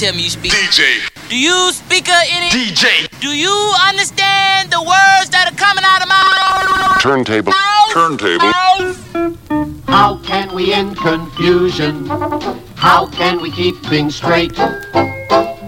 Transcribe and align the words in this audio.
tell 0.00 0.14
me 0.14 0.22
you 0.22 0.30
speak. 0.30 0.50
DJ. 0.52 1.10
Do 1.28 1.38
you 1.38 1.72
speak 1.72 2.08
of 2.08 2.14
any? 2.30 2.48
DJ. 2.48 3.06
Do 3.20 3.36
you 3.36 3.52
understand 3.86 4.70
the 4.72 4.80
words 4.80 5.28
that 5.28 5.52
are 5.52 5.56
coming 5.56 5.84
out 5.84 6.00
of 6.00 6.08
my 6.08 6.24
mouth? 6.40 7.02
Turntable. 7.02 7.52
Turntable. 7.92 8.50
How 9.86 10.16
can 10.24 10.54
we 10.54 10.72
end 10.72 10.96
confusion? 10.96 12.06
How 12.76 13.08
can 13.08 13.42
we 13.42 13.50
keep 13.50 13.76
things 13.92 14.16
straight? 14.16 14.54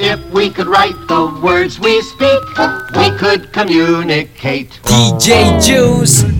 If 0.00 0.24
we 0.32 0.48
could 0.48 0.66
write 0.66 0.96
the 1.08 1.38
words 1.42 1.78
we 1.78 2.00
speak, 2.00 2.42
we 2.96 3.10
could 3.18 3.52
communicate. 3.52 4.70
DJ 4.84 5.60
Juice. 5.60 6.31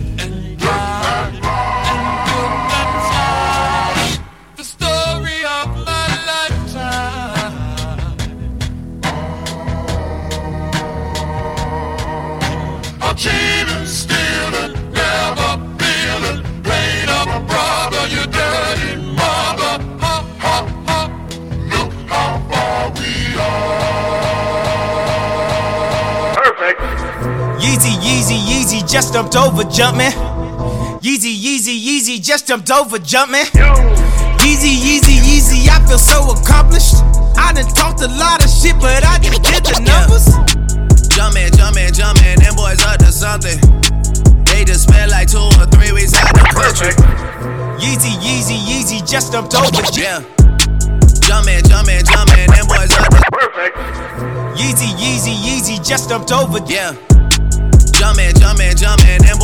Just 28.93 29.15
jumped 29.15 29.35
over, 29.37 29.65
jumping. 29.65 30.13
Yeezy, 31.01 31.33
Yeezy, 31.33 31.81
Yeezy, 31.81 32.23
just 32.23 32.47
jumped 32.47 32.71
over, 32.71 32.99
jumping. 32.99 33.49
Yeezy, 34.45 34.77
Yeezy, 34.77 35.17
Yeezy, 35.17 35.65
I 35.73 35.81
feel 35.89 35.97
so 35.97 36.37
accomplished. 36.37 36.97
I 37.41 37.55
done 37.55 37.65
talked 37.73 38.03
a 38.03 38.09
lot 38.09 38.45
of 38.45 38.51
shit, 38.51 38.77
but 38.79 39.03
I 39.03 39.17
just 39.19 39.41
did 39.43 39.65
the 39.65 39.81
numbers. 39.81 40.29
Jumpin', 41.09 41.57
jumpin', 41.57 41.95
jumpin', 41.95 42.37
them 42.45 42.55
boys 42.55 42.85
up 42.85 42.99
to 42.99 43.09
something. 43.11 43.57
They 44.45 44.63
just 44.65 44.83
spent 44.85 45.11
like 45.11 45.29
two 45.33 45.41
or 45.41 45.65
three 45.73 45.93
weeks 45.93 46.13
out 46.13 46.29
the 46.37 46.45
country. 46.53 46.93
Yeezy, 47.81 48.13
Yeezy, 48.21 48.61
Yeezy, 48.61 49.09
just 49.09 49.33
jumped 49.33 49.55
over, 49.55 49.73
Yeah. 49.97 50.21
Jumpin', 51.25 51.65
jumpin', 51.65 52.05
jumpin', 52.05 52.45
them 52.53 52.67
boys 52.69 52.93
up 52.93 53.09
to 53.09 53.25
Perfect. 53.33 53.73
Yeezy, 54.53 54.93
Yeezy, 55.01 55.33
Yeezy, 55.33 55.81
just 55.83 56.11
jumped 56.11 56.31
over, 56.31 56.61
Yeah. 56.67 56.93
Jumpin', 58.03 58.35
jumpin', 58.35 58.35
jumpin', 58.35 58.37
them 58.37 58.42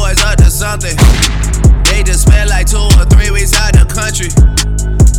boys 0.09 0.25
up 0.25 0.37
to 0.37 0.51
something. 0.51 0.97
They 1.85 2.03
just 2.03 2.25
spent 2.25 2.49
like 2.49 2.67
two 2.67 2.81
or 2.81 3.05
three 3.13 3.29
weeks 3.31 3.53
out 3.61 3.77
the 3.77 3.85
country. 3.85 4.33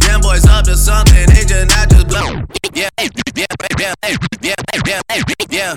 Them 0.02 0.18
boys 0.22 0.50
up 0.50 0.66
to 0.66 0.74
something, 0.74 1.30
they 1.30 1.46
just 1.46 1.70
not 1.70 1.86
just 1.94 2.10
blow. 2.10 2.42
Yeah, 2.74 2.90
yeah, 2.98 3.10
yeah, 3.38 3.94
yeah, 4.02 4.66
yeah, 4.90 5.22
yeah. 5.50 5.74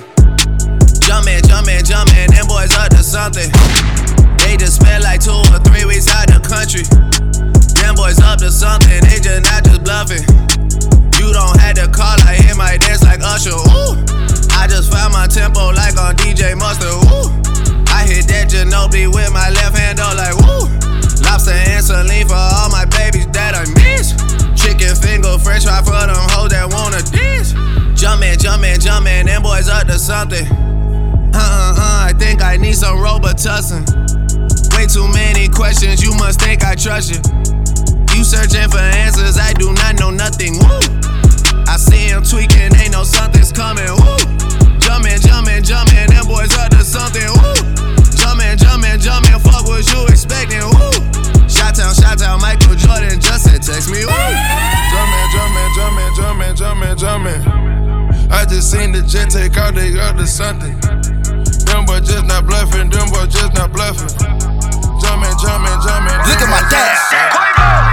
Jumpin', 1.04 1.44
jumpin', 1.44 1.84
jumpin', 1.84 2.32
them 2.32 2.46
boys 2.48 2.72
up 2.72 2.88
to 2.96 3.04
something. 3.04 3.52
They 4.40 4.56
just 4.56 4.80
spent 4.80 5.04
like 5.04 5.20
two 5.20 5.36
or 5.36 5.60
three 5.60 5.84
weeks 5.84 6.08
out 6.08 6.32
the 6.32 6.40
country. 6.40 6.88
Them 7.84 7.92
boys 7.92 8.16
up 8.16 8.40
to 8.40 8.48
something, 8.48 8.96
they 9.12 9.20
just 9.20 9.44
not 9.44 9.60
just 9.60 9.84
bluffing. 9.84 10.24
You 11.20 11.36
don't 11.36 11.60
have 11.60 11.76
to 11.76 11.86
call, 11.92 12.16
I 12.24 12.40
hit 12.40 12.56
my 12.56 12.80
dance 12.80 13.04
like 13.04 13.20
Usher. 13.20 13.52
Ooh. 13.52 13.92
I 14.56 14.64
just 14.68 14.88
found 14.88 15.12
my 15.12 15.26
tempo 15.26 15.68
like 15.76 16.00
on 16.00 16.16
DJ 16.16 16.56
Mustard. 16.56 17.01
Ginobili 18.82 19.14
with 19.14 19.32
my 19.32 19.50
left 19.50 19.76
hand, 19.76 19.98
though, 19.98 20.12
like 20.16 20.34
woo. 20.34 20.66
Lobster 21.22 21.52
and 21.52 21.84
saline 21.84 22.26
for 22.26 22.34
all 22.34 22.68
my 22.70 22.84
babies 22.86 23.26
that 23.28 23.54
I 23.54 23.64
miss. 23.78 24.12
Chicken 24.58 24.94
finger, 24.96 25.38
fresh 25.38 25.64
fry 25.64 25.82
for 25.82 26.06
them 26.06 26.18
hoes 26.34 26.50
that 26.50 26.66
wanna 26.70 27.02
dance. 27.14 27.52
Jumpin', 27.98 28.38
jumpin', 28.38 28.80
jumpin', 28.80 29.26
them 29.26 29.42
boys 29.42 29.68
up 29.68 29.86
to 29.86 29.98
something. 29.98 30.46
Uh 31.34 31.38
uh 31.38 31.74
uh, 31.78 32.06
I 32.08 32.12
think 32.18 32.42
I 32.42 32.56
need 32.56 32.74
some 32.74 32.98
Robitussin. 32.98 33.86
Way 34.74 34.86
too 34.86 35.06
many 35.12 35.48
questions, 35.48 36.02
you 36.02 36.14
must 36.16 36.40
think 36.40 36.64
I 36.64 36.74
trust 36.74 37.10
you. 37.10 37.20
You 38.16 38.24
searching 38.24 38.68
for 38.68 38.82
answers, 38.82 39.38
I 39.38 39.52
do 39.54 39.72
not 39.72 39.98
know 39.98 40.10
nothing. 40.10 40.58
Woo! 40.58 40.80
I 41.70 41.76
see 41.78 42.10
him 42.10 42.22
tweaking, 42.22 42.74
ain't 42.76 42.92
no 42.92 43.04
something's 43.04 43.52
coming. 43.52 43.86
Woo! 43.86 44.18
Jumpin', 44.82 45.20
jumpin', 45.22 45.62
jumpin', 45.62 46.10
them 46.10 46.26
boys 46.26 46.52
up 46.58 46.70
to 46.70 46.82
something. 46.84 47.30
Woo! 47.40 47.51
Jumpin', 49.02 49.34
jumpin', 49.34 49.42
jumpin', 49.42 49.50
fuck 49.50 49.66
what 49.66 49.82
you 49.90 50.06
expecting. 50.06 50.62
Woo! 50.62 50.94
Shot 51.50 51.74
town, 51.74 51.90
shot 51.90 52.22
town, 52.22 52.38
Michael 52.38 52.78
Jordan 52.78 53.18
just 53.18 53.50
said 53.50 53.58
text 53.58 53.90
me. 53.90 54.06
Woo! 54.06 54.14
Jumpin', 54.94 55.26
jumpin', 55.34 55.70
jumpin', 55.74 56.10
jumpin', 56.14 56.54
jumpin', 56.54 56.94
jumpin'. 56.96 58.30
I 58.30 58.46
just 58.46 58.70
seen 58.70 58.92
the 58.92 59.02
jet 59.02 59.30
take 59.30 59.58
out, 59.58 59.74
they 59.74 59.90
got 59.90 60.16
to 60.18 60.26
something. 60.26 60.78
Them 61.66 61.82
boys 61.82 62.06
just 62.06 62.30
not 62.30 62.46
bluffing, 62.46 62.94
them 62.94 63.10
boys 63.10 63.26
just 63.26 63.58
not 63.58 63.74
bluffing. 63.74 64.06
Jumpin', 65.02 65.34
jumpin', 65.42 65.78
jumpin'. 65.82 66.18
Look 66.30 66.38
at 66.38 66.46
my 66.46 66.62
dad. 66.70 66.94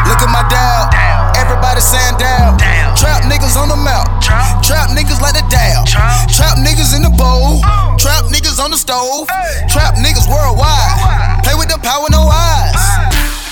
Look 0.06 0.22
at 0.22 0.30
my 0.30 0.46
dad. 0.46 0.94
Everybody 1.42 1.82
saying 1.82 2.22
down. 2.22 2.62
Trap 2.94 3.26
niggas 3.26 3.58
on 3.58 3.70
the 3.70 3.80
mouth. 3.82 4.06
Trap 4.22 4.94
niggas 4.94 5.26
like 5.26 5.34
the 5.34 5.42
down. 5.50 5.90
Trap 6.30 6.62
niggas 6.62 6.94
in 6.94 7.02
the 7.02 7.10
bowl. 7.18 7.66
Trap 8.00 8.32
niggas 8.32 8.64
on 8.64 8.72
the 8.72 8.80
stove. 8.80 9.28
Trap 9.68 10.00
niggas 10.00 10.24
worldwide. 10.32 11.44
Play 11.44 11.52
with 11.60 11.68
the 11.68 11.76
power, 11.84 12.08
no 12.08 12.32
eyes. 12.32 12.80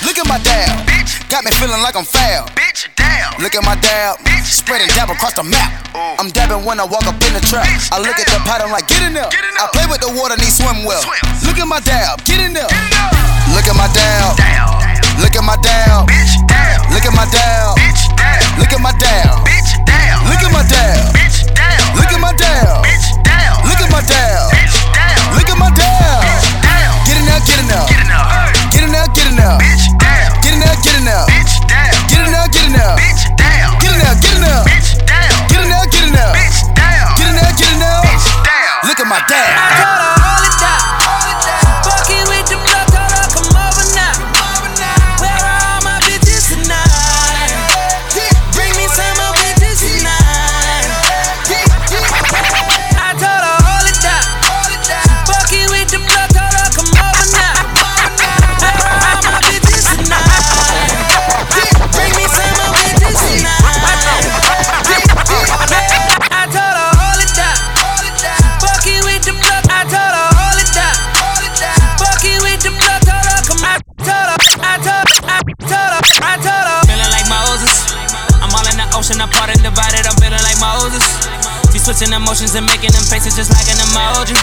Look 0.07 0.15
at 0.15 0.23
my 0.23 0.39
dab. 0.39 0.87
Got 1.27 1.43
me 1.43 1.51
feeling 1.59 1.83
like 1.83 1.99
I'm 1.99 2.07
foul. 2.07 2.47
Bitch, 2.55 2.87
damn. 2.95 3.35
Look 3.43 3.59
at 3.59 3.63
my 3.67 3.75
dab. 3.83 4.23
Bitch, 4.23 4.47
Spreading 4.47 4.87
dab 4.95 5.11
across 5.11 5.35
the 5.35 5.43
map. 5.43 5.91
I'm 5.91 6.31
dabbing 6.31 6.63
when 6.63 6.79
I 6.79 6.87
walk 6.87 7.03
up 7.03 7.19
in 7.27 7.35
the 7.35 7.43
trap. 7.43 7.67
I 7.91 7.99
look 7.99 8.15
at 8.15 8.31
the 8.31 8.39
pattern 8.47 8.71
like, 8.71 8.87
get 8.87 9.03
in 9.03 9.11
there. 9.11 9.27
I 9.27 9.67
play 9.75 9.83
with 9.91 9.99
the 9.99 10.15
water, 10.15 10.39
need 10.39 10.55
swim 10.55 10.87
well. 10.87 11.03
Look 11.43 11.59
at 11.59 11.67
my 11.67 11.83
dab. 11.83 12.23
Get 12.23 12.39
in 12.39 12.55
there. 12.55 12.71
Look 13.51 13.67
at 13.67 13.75
my 13.75 13.91
dab. 13.91 14.39
Look 15.19 15.35
at 15.35 15.43
my 15.43 15.59
dab. 15.59 16.07
Look 16.87 17.03
at 17.03 17.11
my 17.11 17.27
dab. 17.27 17.75
Look 18.55 18.71
at 18.71 18.79
my 18.79 18.95
dab. 18.95 19.43
Look 20.23 20.39
at 20.39 20.51
my 20.55 20.63
dab. 20.63 21.11
Look 21.99 22.11
at 22.15 22.21
my 22.23 22.31
dab. 22.31 22.87
Look 22.87 23.06
at 23.87 23.91
my 23.91 24.01
dial. 24.03 24.49
Look 25.35 25.49
at 25.49 25.57
my 25.57 25.71
dial. 25.71 26.21
Get 27.05 27.17
enough. 27.17 27.45
get 27.47 27.59
enough. 27.59 27.87
Get 27.89 28.83
enough. 28.83 29.13
get 29.15 29.27
enough. 29.27 29.59
Get 30.43 30.53
enough. 30.53 30.83
get 30.83 30.97
enough. 30.99 31.27
Get 32.07 32.21
enough. 32.27 32.51
get 32.51 32.67
enough. 32.67 32.97
Get 33.79 33.93
enough. 33.95 34.21
get 34.21 34.35
enough. 34.35 34.65
Get 35.47 35.63
enough. 35.63 35.91
get 35.91 36.03
enough. 36.03 36.35
Get 37.17 37.27
it 37.27 37.57
get 37.57 37.71
it. 37.71 38.17
Look 38.87 38.99
at 38.99 39.07
my 39.07 39.21
dial. 39.29 40.16
Emotions 82.37 82.53
and 82.53 82.69
making 82.69 82.93
them 82.93 83.01
faces 83.01 83.33
just 83.33 83.49
like 83.49 83.65
an 83.65 83.81
emoji. 83.81 84.37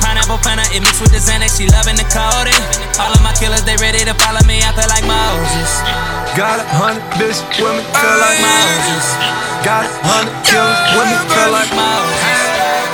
Pineapple 0.00 0.40
it 0.72 0.80
mixed 0.80 1.04
with 1.04 1.12
the 1.12 1.20
Xanax, 1.20 1.60
she 1.60 1.68
loving 1.68 1.96
the. 2.08 2.08
All 2.96 3.12
of 3.12 3.20
my 3.20 3.32
killers, 3.36 3.60
they 3.64 3.76
ready 3.76 4.00
to 4.08 4.14
follow 4.16 4.40
me, 4.48 4.64
I 4.64 4.72
feel 4.72 4.88
like 4.88 5.04
Moses. 5.04 5.70
Got 6.32 6.64
a 6.64 6.66
hundred 6.80 7.04
bitch 7.20 7.44
women 7.60 7.84
feel 7.92 8.16
like 8.24 8.40
Moses. 8.40 9.04
Got 9.60 9.84
a 9.84 9.92
hundred 10.00 10.32
killers 10.48 10.80
women 10.96 11.20
feel 11.28 11.52
like 11.52 11.72
Moses. 11.76 12.40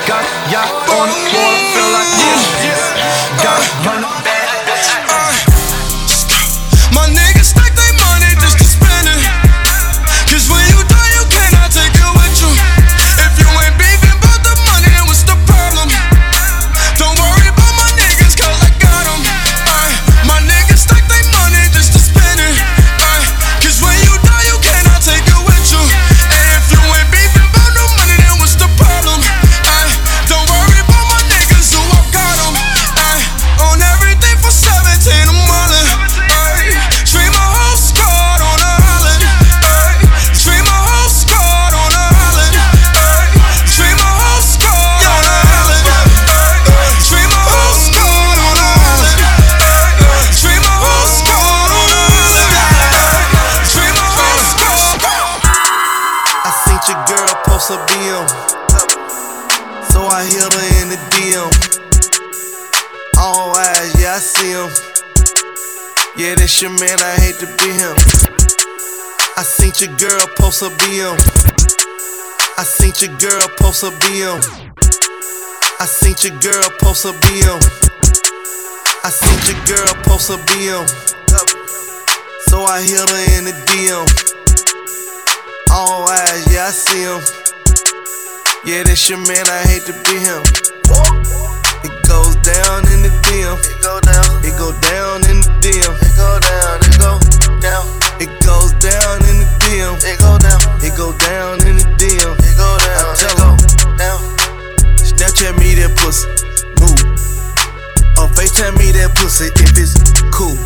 Got 0.03 0.23
a 0.27 0.31
yacht 0.51 0.75
on 0.91 1.07
the 1.07 1.19
water 1.31 1.63
feel 1.71 1.89
like 1.95 2.11
Moses. 2.19 2.81
Got 3.39 3.59
a 3.63 3.69
hundred 3.87 4.26
That's 66.57 66.65
your 66.65 66.89
man, 66.89 66.97
I 66.99 67.13
hate 67.21 67.37
to 67.37 67.45
be 67.61 67.69
him. 67.69 67.93
I 69.37 69.43
seen 69.45 69.77
your 69.77 69.95
girl 69.97 70.25
post 70.41 70.63
a 70.63 70.73
BM. 70.73 71.13
I 72.57 72.63
seen 72.63 72.97
your 72.97 73.15
girl 73.19 73.45
post 73.61 73.83
a 73.83 73.93
BM. 74.01 74.41
I 75.79 75.85
seen 75.85 76.17
your 76.17 76.33
girl 76.41 76.69
post 76.81 77.05
a 77.05 77.13
BM. 77.13 77.61
I 79.05 79.09
seen 79.13 79.37
your 79.45 79.61
girl 79.69 79.93
post 80.01 80.31
a 80.31 80.37
BM. 80.49 80.81
So 82.49 82.63
I 82.65 82.81
hit 82.81 83.05
her 83.05 83.37
in 83.37 83.45
the 83.45 83.53
DM. 83.69 84.09
All 85.69 86.09
eyes, 86.09 86.41
yeah, 86.51 86.65
I 86.65 86.71
see 86.73 87.05
him. 87.05 87.21
Yeah, 88.65 88.81
that's 88.81 89.07
your 89.07 89.19
man, 89.19 89.45
I 89.45 89.61
hate 89.61 89.85
to 89.85 89.93
be 90.09 90.17
him. 90.25 90.41
It 91.85 91.93
goes 92.09 92.33
down 92.41 92.81
in 92.89 93.05
the 93.05 93.13
DM. 93.29 93.61
It 93.61 93.77
go 93.83 94.01
down. 94.01 94.43
It 94.43 94.57
go 94.57 94.73
down 94.89 95.17
in 95.29 95.41
the 95.41 95.53
DM. 95.61 96.06
It 96.17 96.25
go 96.25 96.39
down. 96.41 96.81
It 96.81 96.97
go 96.97 97.13
down. 97.61 97.85
It 98.17 98.31
goes 98.41 98.73
down 98.81 99.21
in 99.29 99.37
the 99.37 99.47
DM. 99.61 100.01
It 100.01 100.17
go 100.17 100.33
down. 100.41 100.57
It 100.81 100.97
go 100.97 101.13
down 101.13 101.61
in 101.61 101.77
the 101.77 101.85
DM. 102.01 102.33
It 102.41 102.57
go 102.57 102.69
down. 102.81 103.05
I 103.05 103.13
tell 103.13 103.37
him 103.37 103.57
down. 104.01 104.17
Snapchat 104.97 105.53
me 105.61 105.77
that 105.77 105.93
pussy. 106.01 106.25
Move. 106.81 106.97
Or 108.17 108.25
FaceTime 108.33 108.73
me 108.81 108.89
that 108.97 109.13
pussy 109.13 109.53
if 109.61 109.77
it's 109.77 109.93
cool. 110.33 110.57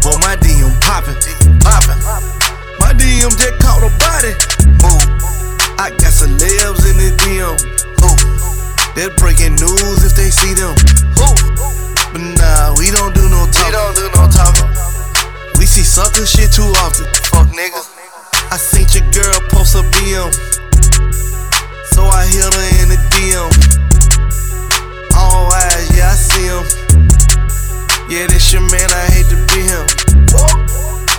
Boy, 0.00 0.16
my 0.24 0.36
DM 0.40 0.72
poppin'. 0.80 1.12
Poppin'. 1.60 2.00
My 2.80 2.96
DM 2.96 3.36
just 3.36 3.60
caught 3.60 3.84
a 3.84 3.92
body. 4.00 4.32
Move. 4.80 5.04
I 5.76 5.92
got 6.00 6.08
celebs 6.08 6.88
in 6.88 6.96
the 6.96 7.12
DM. 7.20 7.52
Ooh. 8.00 8.16
They're 8.96 9.12
breaking 9.20 9.56
news 9.60 10.04
if 10.08 10.16
they 10.16 10.30
see 10.30 10.54
them. 10.56 10.72
Ooh. 11.20 11.73
But 12.14 12.22
nah, 12.38 12.70
we 12.78 12.94
don't 12.94 13.10
do 13.10 13.26
no 13.26 13.42
talking. 13.50 13.66
We 13.66 13.72
don't 13.74 13.96
do 13.98 14.06
no 14.14 14.30
talking. 14.30 14.70
We 15.58 15.66
see 15.66 15.82
sucker 15.82 16.22
shit 16.22 16.54
too 16.54 16.70
often. 16.86 17.10
Fuck 17.26 17.50
nigga. 17.50 17.82
I 18.54 18.56
seen 18.56 18.86
your 18.94 19.02
girl 19.10 19.34
post 19.50 19.74
a 19.74 19.82
BM. 19.82 20.30
So 21.90 22.06
I 22.06 22.22
hit 22.30 22.46
her 22.46 22.66
in 22.78 22.94
the 22.94 23.00
DM. 23.18 23.50
All 25.18 25.50
eyes, 25.58 25.90
yeah, 25.90 26.14
I 26.14 26.14
see 26.14 26.46
him. 26.46 26.62
Yeah, 28.06 28.30
this 28.30 28.46
your 28.52 28.62
man, 28.62 28.86
I 28.94 29.10
hate 29.10 29.26
to 29.34 29.38
be 29.50 29.66
him 29.66 29.82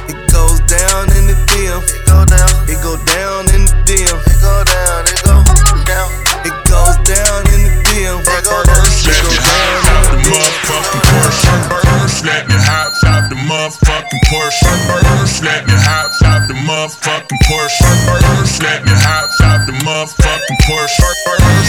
It 0.08 0.32
goes 0.32 0.64
down 0.64 1.12
in 1.12 1.28
the 1.28 1.36
DM. 1.52 1.84
It 1.92 2.08
go 2.08 2.24
down. 2.24 2.56
It 2.72 2.80
go 2.80 2.96
down 3.04 3.52
in 3.52 3.68
the 3.68 3.76
DM. 3.84 4.16
It 4.16 4.40
go 4.40 4.64
down. 4.64 5.04
It 5.12 5.20
go 5.28 5.44
down. 5.84 6.08
It 6.48 6.56
goes 6.72 6.96
down 7.04 7.44
in 7.52 7.68
the 7.68 7.84
DM. 7.84 8.24
It 8.24 8.48
go 8.48 8.64
down. 8.64 8.88
It 8.88 9.20
go 9.20 9.36
down 9.44 9.76
in 9.76 9.82
the 9.82 9.85
motherfucking 10.30 11.02
Porsche. 11.06 12.10
Slap 12.10 12.50
your 12.50 12.60
hops 12.60 13.04
out 13.04 13.30
the 13.30 13.36
motherfucking 13.36 14.22
Porsche. 14.26 14.66
Slap 15.28 15.68
your 15.68 15.78
hops 15.78 16.22
out 16.24 16.48
the 16.48 16.54
motherfucking 16.54 17.40
Porsche. 17.46 17.86
Slap 18.46 18.86
your 18.86 18.98
hops 18.98 19.42
out 19.42 19.66
the 19.68 19.74
motherfucking 19.86 20.58
Porsche. 20.66 21.06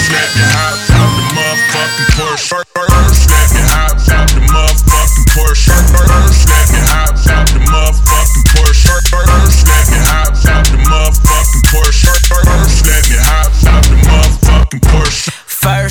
Slap 0.08 0.31
your 0.37 0.50
hops 0.56 0.91
out 0.91 1.11
the 1.17 1.25
motherfucking 1.37 2.08
Porsche. 2.17 2.64
Slap 3.12 3.50
your 3.53 3.69
hops 3.76 4.08
out 4.11 4.29
the 4.32 4.41
motherfucking 4.41 5.26
Porsche. 5.37 5.73
Slap 6.32 6.45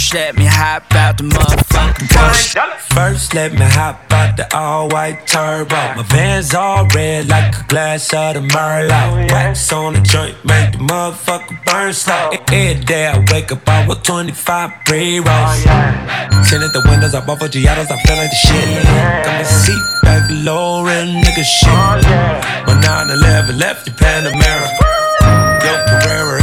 First, 0.06 0.14
let 0.14 0.38
me 0.38 0.46
hop 0.46 0.94
out 0.94 1.18
the 1.18 1.24
motherfucking 1.24 2.08
Porsche. 2.14 2.78
First, 2.94 3.34
let 3.34 3.54
me 3.54 3.66
hop 3.66 4.06
out 4.12 4.38
the 4.38 4.46
all 4.56 4.88
white 4.90 5.26
turbo. 5.26 5.76
My 5.96 6.04
van's 6.04 6.54
all 6.54 6.86
red 6.94 7.28
like 7.28 7.58
a 7.60 7.64
glass 7.64 8.14
of 8.14 8.36
the 8.36 8.42
Merlot. 8.42 8.92
Oh, 8.92 9.34
Wax 9.34 9.74
on 9.74 9.94
the 9.94 10.02
joint, 10.02 10.36
make 10.46 10.74
the 10.74 10.78
motherfucker 10.78 11.58
burn 11.66 11.92
slow. 11.92 12.30
Oh. 12.32 12.38
Every 12.54 12.84
day 12.86 13.08
I 13.08 13.18
wake 13.34 13.52
up, 13.52 13.68
I 13.68 13.88
with 13.88 14.04
25 14.04 14.72
pre 14.86 15.18
rolls. 15.18 15.66
Oh, 15.66 16.44
Tinted 16.52 16.74
the 16.74 16.86
windows 16.88 17.16
up 17.16 17.28
off 17.28 17.42
of 17.42 17.50
Giottos, 17.50 17.90
I 17.90 17.98
feel 18.06 18.18
like 18.18 18.30
the 18.30 18.36
shit. 18.36 18.84
Got 18.86 19.26
my 19.26 19.44
seat 19.44 19.84
back 20.04 20.30
low, 20.30 20.84
real 20.84 21.08
nigga 21.18 21.44
shit. 21.44 21.74
My 22.68 22.80
9 22.80 23.10
11 23.10 23.58
left 23.58 23.86
the 23.86 23.92
Panamera. 23.92 24.70
Yo, 25.66 25.74
Carrera 25.90 26.35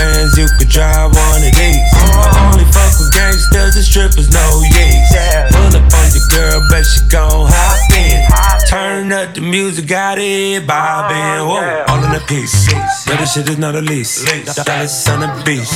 bands, 0.00 0.32
you 0.40 0.48
could 0.56 0.72
drive 0.72 1.12
one 1.12 1.44
of 1.44 1.52
these. 1.52 1.92
I 1.92 2.48
only 2.48 2.64
fuck 2.72 2.96
with 2.96 3.12
gangsters 3.12 3.76
and 3.76 3.84
strippers, 3.84 4.32
no 4.32 4.44
yees. 4.72 5.12
Pull 5.52 5.76
up 5.76 5.92
on 5.92 6.06
your 6.16 6.26
girl, 6.32 6.58
bet 6.72 6.88
she 6.88 7.04
gon' 7.12 7.44
hop 7.52 7.76
in. 7.92 8.24
Turn 8.64 9.12
up 9.12 9.34
the 9.34 9.42
music, 9.42 9.86
got 9.86 10.16
it 10.18 10.66
bobbing. 10.66 11.16
Uh, 11.16 11.44
Whoa, 11.44 11.84
all 11.88 12.04
in 12.04 12.14
a 12.14 12.22
piece. 12.24 12.72
But 13.04 13.18
this 13.18 13.34
shit 13.34 13.48
is 13.48 13.58
not 13.58 13.74
a 13.74 13.82
lease. 13.82 14.24
Dallas 14.64 15.08
on 15.08 15.22
a 15.22 15.28
beach. 15.44 15.68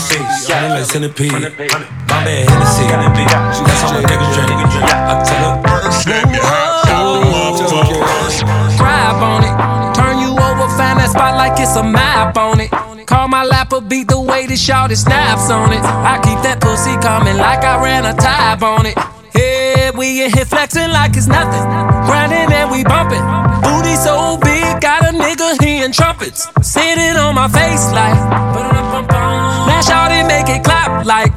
Shining 0.46 0.70
like 0.70 0.86
centipede. 0.86 1.32
My 1.32 2.22
bad 2.24 2.48
Hennessy. 2.48 2.84
That's 2.88 3.82
all 3.84 3.92
my 3.92 4.02
niggas 4.08 4.32
drink. 4.32 4.50
I 4.54 5.20
tell 5.26 5.60
her, 5.60 5.90
snap 5.90 6.32
your 6.32 6.44
hot, 6.44 6.86
Grab 8.78 9.20
on 9.22 9.42
it. 9.44 9.54
Turn 9.94 10.18
you 10.18 10.30
over, 10.32 10.68
find 10.78 10.98
that 11.00 11.10
spot 11.10 11.36
like 11.36 11.58
it's 11.58 11.76
a 11.76 11.82
map 11.82 12.36
on 12.36 12.60
it. 12.60 12.70
Call 13.06 13.28
my 13.28 13.44
lapper, 13.44 13.53
beat 13.94 14.08
the 14.08 14.20
way 14.20 14.44
the 14.44 14.56
shorty 14.56 14.96
snaps 14.96 15.51
on 15.51 15.72
it. 15.72 15.79
I 15.79 16.19
keep 16.19 16.41
that 16.43 16.58
pussy 16.58 16.98
coming 16.98 17.39
like 17.39 17.63
I 17.63 17.79
ran 17.79 18.03
a 18.05 18.15
tab 18.15 18.65
on 18.65 18.86
it. 18.91 18.98
Yeah, 19.39 19.94
we 19.94 20.24
in 20.24 20.32
here 20.34 20.44
flexing 20.44 20.91
like 20.91 21.15
it's 21.15 21.29
nothing. 21.29 21.63
Grinding 22.03 22.51
and 22.51 22.74
we 22.74 22.82
bumping. 22.82 23.22
Booty 23.63 23.94
so 23.94 24.36
big, 24.43 24.82
got 24.82 25.06
a 25.06 25.13
nigga 25.15 25.63
hearing 25.63 25.93
trumpets. 25.93 26.51
Sitting 26.63 27.15
on 27.15 27.36
my 27.39 27.46
face 27.46 27.86
like. 27.94 28.19
Now 29.70 29.81
shorty 29.86 30.27
make 30.27 30.51
it 30.51 30.65
clap 30.67 31.06
like. 31.06 31.31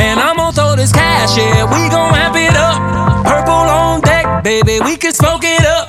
And 0.00 0.16
I'm 0.16 0.36
gonna 0.40 0.56
throw 0.56 0.76
this 0.76 0.92
cash, 0.92 1.36
yeah, 1.36 1.68
we 1.68 1.92
gon' 1.92 2.16
amp 2.16 2.36
it 2.36 2.56
up. 2.56 2.80
Purple 3.28 3.68
on 3.68 4.00
deck, 4.00 4.42
baby, 4.42 4.80
we 4.80 4.96
can 4.96 5.12
smoke 5.12 5.44
it 5.44 5.66
up. 5.66 5.81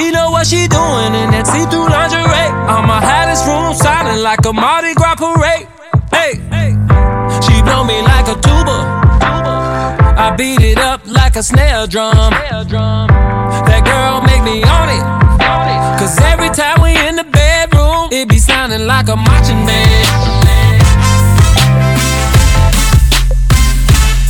She 0.00 0.10
know 0.10 0.30
what 0.30 0.46
she 0.46 0.66
doing 0.66 1.12
in 1.12 1.28
that 1.36 1.44
see-through 1.44 1.92
lingerie. 1.92 2.48
I'm 2.72 2.88
a 2.88 2.98
hottest 3.04 3.44
room, 3.44 3.76
sounding 3.76 4.24
like 4.24 4.40
a 4.48 4.52
Mardi 4.52 4.94
Gras 4.94 5.20
parade. 5.20 5.68
Hey, 6.08 6.40
she 7.44 7.60
blow 7.60 7.84
me 7.84 8.00
like 8.00 8.24
a 8.24 8.36
tuba. 8.40 8.80
I 10.16 10.32
beat 10.38 10.64
it 10.64 10.78
up 10.78 11.04
like 11.04 11.36
a 11.36 11.42
snare 11.42 11.86
drum. 11.86 12.32
That 13.68 13.84
girl 13.84 14.24
make 14.24 14.40
me 14.40 14.64
on 14.64 14.88
it. 14.88 15.04
Cause 16.00 16.16
every 16.32 16.48
time 16.48 16.80
we 16.80 16.96
in 16.96 17.16
the 17.20 17.24
bedroom, 17.24 18.08
it 18.10 18.26
be 18.26 18.38
sounding 18.38 18.86
like 18.86 19.08
a 19.10 19.16
marching 19.16 19.66
band. 19.68 20.08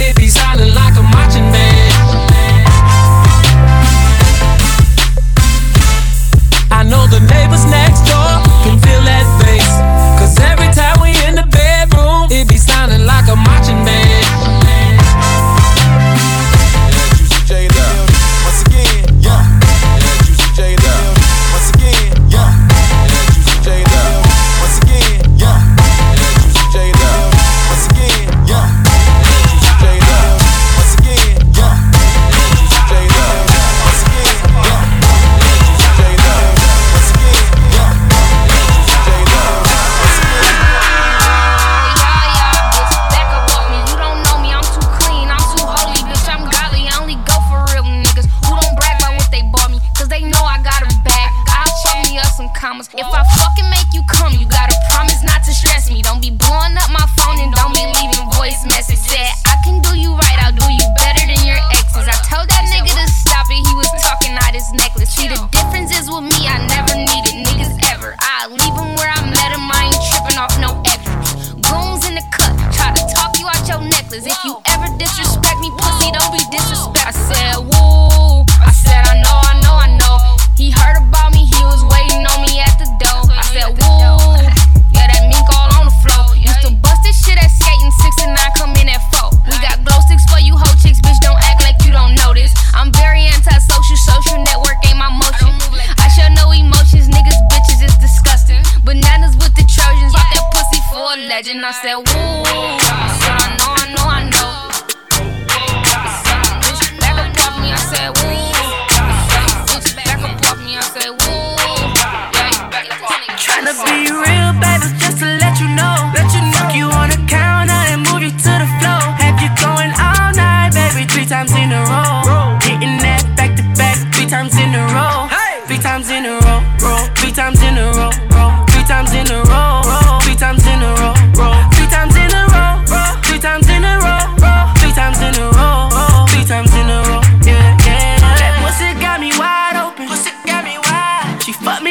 It 0.03 0.17
be 0.17 0.27
sounding 0.27 0.75
like 0.75 0.99
a 0.99 1.03
marching 1.15 1.47
band. 1.55 1.70
Neighbors 7.29 7.65
next 7.67 7.90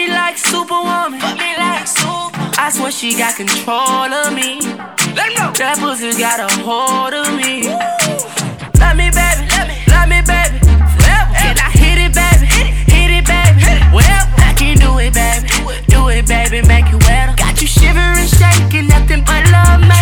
like 0.09 0.37
superwoman. 0.37 1.19
Fuck 1.19 1.37
me 1.37 1.55
like 1.57 1.87
super. 1.87 2.39
I 2.57 2.69
swear 2.71 2.91
she 2.91 3.17
got 3.17 3.35
control 3.35 4.11
of 4.11 4.33
me. 4.33 4.61
Let 5.15 5.35
go. 5.37 5.51
That 5.57 5.77
pussy 5.79 6.11
got 6.17 6.39
a 6.39 6.49
hold 6.61 7.13
of 7.13 7.29
me. 7.33 7.67
Woo. 7.67 7.77
Love 8.79 8.95
me, 8.97 9.09
baby. 9.11 9.43
Love 9.53 9.67
me, 9.67 9.77
love 9.91 10.07
me 10.09 10.19
baby. 10.25 10.57
Forever. 10.95 11.33
Can 11.35 11.57
I 11.57 11.69
hit 11.73 11.97
it, 11.99 12.11
baby? 12.13 12.45
Hit 12.45 12.67
it, 12.67 12.75
hit 12.89 13.09
it 13.11 13.25
baby. 13.25 13.59
Hit 13.61 13.77
it. 13.81 13.87
Whatever. 13.93 14.31
I 14.41 14.53
can 14.57 14.77
do 14.77 14.97
it, 14.99 15.13
baby. 15.13 15.47
Do 15.47 15.69
it, 15.69 15.81
do 15.87 16.01
it 16.09 16.25
baby. 16.27 16.65
Make 16.67 16.89
you 16.91 16.99
wetter. 17.05 17.35
Got 17.35 17.61
you 17.61 17.67
shivering, 17.67 18.27
shaking. 18.27 18.87
Nothing 18.87 19.23
but 19.23 19.43
love, 19.51 19.81
man. 19.83 19.98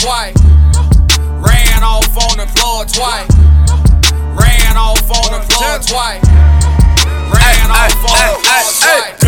twice. 0.00 0.32
Ran 1.44 1.84
off 1.84 2.08
on 2.16 2.40
the 2.40 2.48
floor 2.56 2.88
twice. 2.88 3.28
Ran 4.32 4.76
off 4.76 5.04
on 5.04 5.28
the 5.36 5.44
floor 5.44 5.76
twice. 5.84 6.24
Ran 7.28 7.68
off 7.68 7.92
on 8.08 8.16
the 8.16 8.40
floor 8.40 8.64
twice. 8.80 9.20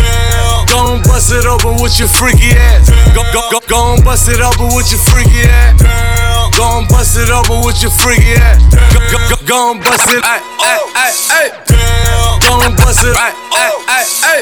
Gon' 0.65 1.01
bust 1.03 1.31
it 1.31 1.45
open 1.45 1.77
with 1.77 1.99
your 1.99 2.09
freaky 2.09 2.57
ass. 2.57 2.89
Gon' 3.13 3.29
go, 3.33 3.41
go, 3.53 3.59
go, 3.69 3.97
go 3.97 4.03
bust 4.03 4.27
it 4.29 4.41
open 4.41 4.73
with 4.73 4.89
your 4.89 4.99
freaky 4.99 5.45
ass. 5.45 5.77
Gon' 6.57 6.87
bust 6.89 7.17
it 7.21 7.29
open 7.29 7.61
with 7.61 7.77
your 7.81 7.91
freaky 7.91 8.33
ass. 8.33 8.57
Gon' 9.45 9.77
bust 9.77 10.09
it. 10.09 10.23
Ay, 10.25 10.41
bust 10.57 11.29
it. 11.29 11.53
ay. 11.69 12.39
Gon' 12.41 12.75
bust 12.81 13.05
it. 13.05 13.13
Ay, 13.13 13.33
ay, 13.53 13.71
ay, 13.89 14.05
ay 14.25 14.41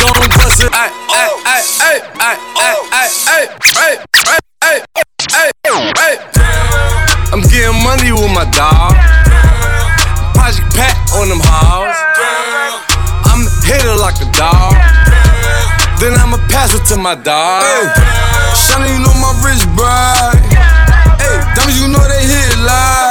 gon' 0.00 0.28
bust 0.40 0.60
it. 0.64 0.72
Ay, 0.72 0.90
ay, 1.12 1.28
ay, 1.44 1.62
ay, 1.80 2.00
ay, 2.20 2.36
ay, 2.56 2.78
ay, 2.96 3.48
ay, 3.76 3.98
ay, 4.64 4.80
ay. 4.96 5.15
I'm 7.32 7.42
getting 7.52 7.82
money 7.82 8.12
with 8.12 8.32
my 8.32 8.46
dog. 8.54 8.94
Project 10.34 10.72
Pat 10.74 10.96
on 11.18 11.28
them 11.28 11.40
halls. 11.42 11.96
I'm 13.26 13.44
a 13.44 13.50
hitter 13.66 13.96
like 13.96 14.16
a 14.22 14.28
dog. 14.32 14.74
Then 15.98 16.14
I'ma 16.14 16.38
pass 16.48 16.74
it 16.74 16.84
to 16.94 16.96
my 16.96 17.14
dog. 17.14 17.62
Hey, 17.62 17.88
Shawty, 18.54 18.88
you 18.92 19.00
know 19.02 19.14
my 19.20 19.32
rich 19.42 19.64
bride. 19.74 20.38
Hey, 21.18 21.36
dummies, 21.54 21.80
you 21.80 21.88
know 21.88 22.04
they 22.08 22.22
hit 22.24 22.58
live. 22.64 23.05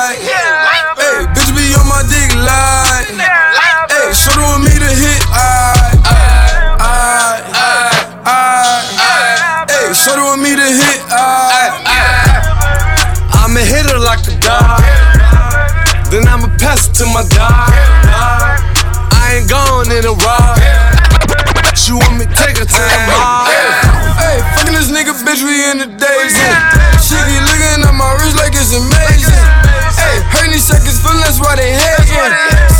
To 16.96 17.04
my 17.12 17.28
dog, 17.28 17.52
I 19.12 19.36
ain't 19.36 19.52
gone 19.52 19.92
in 19.92 20.08
a 20.08 20.16
ride. 20.16 21.76
She 21.76 21.92
want 21.92 22.16
me, 22.16 22.24
take 22.24 22.56
the 22.56 22.64
time. 22.64 23.12
Hey, 24.16 24.40
fucking 24.56 24.72
this 24.72 24.88
nigga, 24.96 25.12
bitch, 25.28 25.44
we 25.44 25.60
in 25.76 25.84
the 25.84 25.92
days. 25.92 26.32
She 27.04 27.20
be 27.28 27.36
looking 27.52 27.84
at 27.84 27.92
my 27.92 28.16
wrist 28.16 28.40
like 28.40 28.56
it's 28.56 28.72
amazing. 28.72 29.44
Hey, 29.92 30.24
hurt 30.32 30.48
these 30.48 30.64
seconds, 30.64 31.04
feel 31.04 31.20
that's 31.20 31.36
why 31.36 31.60
they 31.60 31.76
hate 31.76 32.08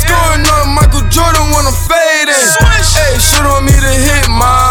Scoring 0.00 0.48
on 0.48 0.72
Michael 0.72 1.04
Jordan 1.12 1.52
when 1.52 1.68
I'm 1.68 1.76
fading. 1.76 2.40
Hey, 2.96 3.20
shit 3.20 3.44
on 3.44 3.68
me 3.68 3.76
to 3.76 3.92
hit 4.00 4.32
my. 4.32 4.65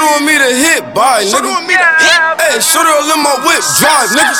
Shooter 0.00 0.16
on 0.16 0.24
me 0.24 0.32
to 0.32 0.48
hit, 0.56 0.94
bye, 0.94 1.20
nigga. 1.20 1.28
Shooter 1.28 1.52
on 1.52 1.66
me 1.68 1.76
to 1.76 1.84
hit. 2.00 2.40
Hey, 2.40 2.56
shooter 2.56 2.88
all 2.88 3.04
in 3.12 3.20
my 3.20 3.36
whip, 3.44 3.60
drive, 3.76 4.08
nigga. 4.16 4.32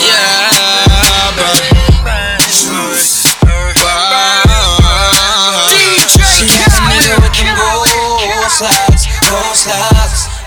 Yeah, 0.00 0.46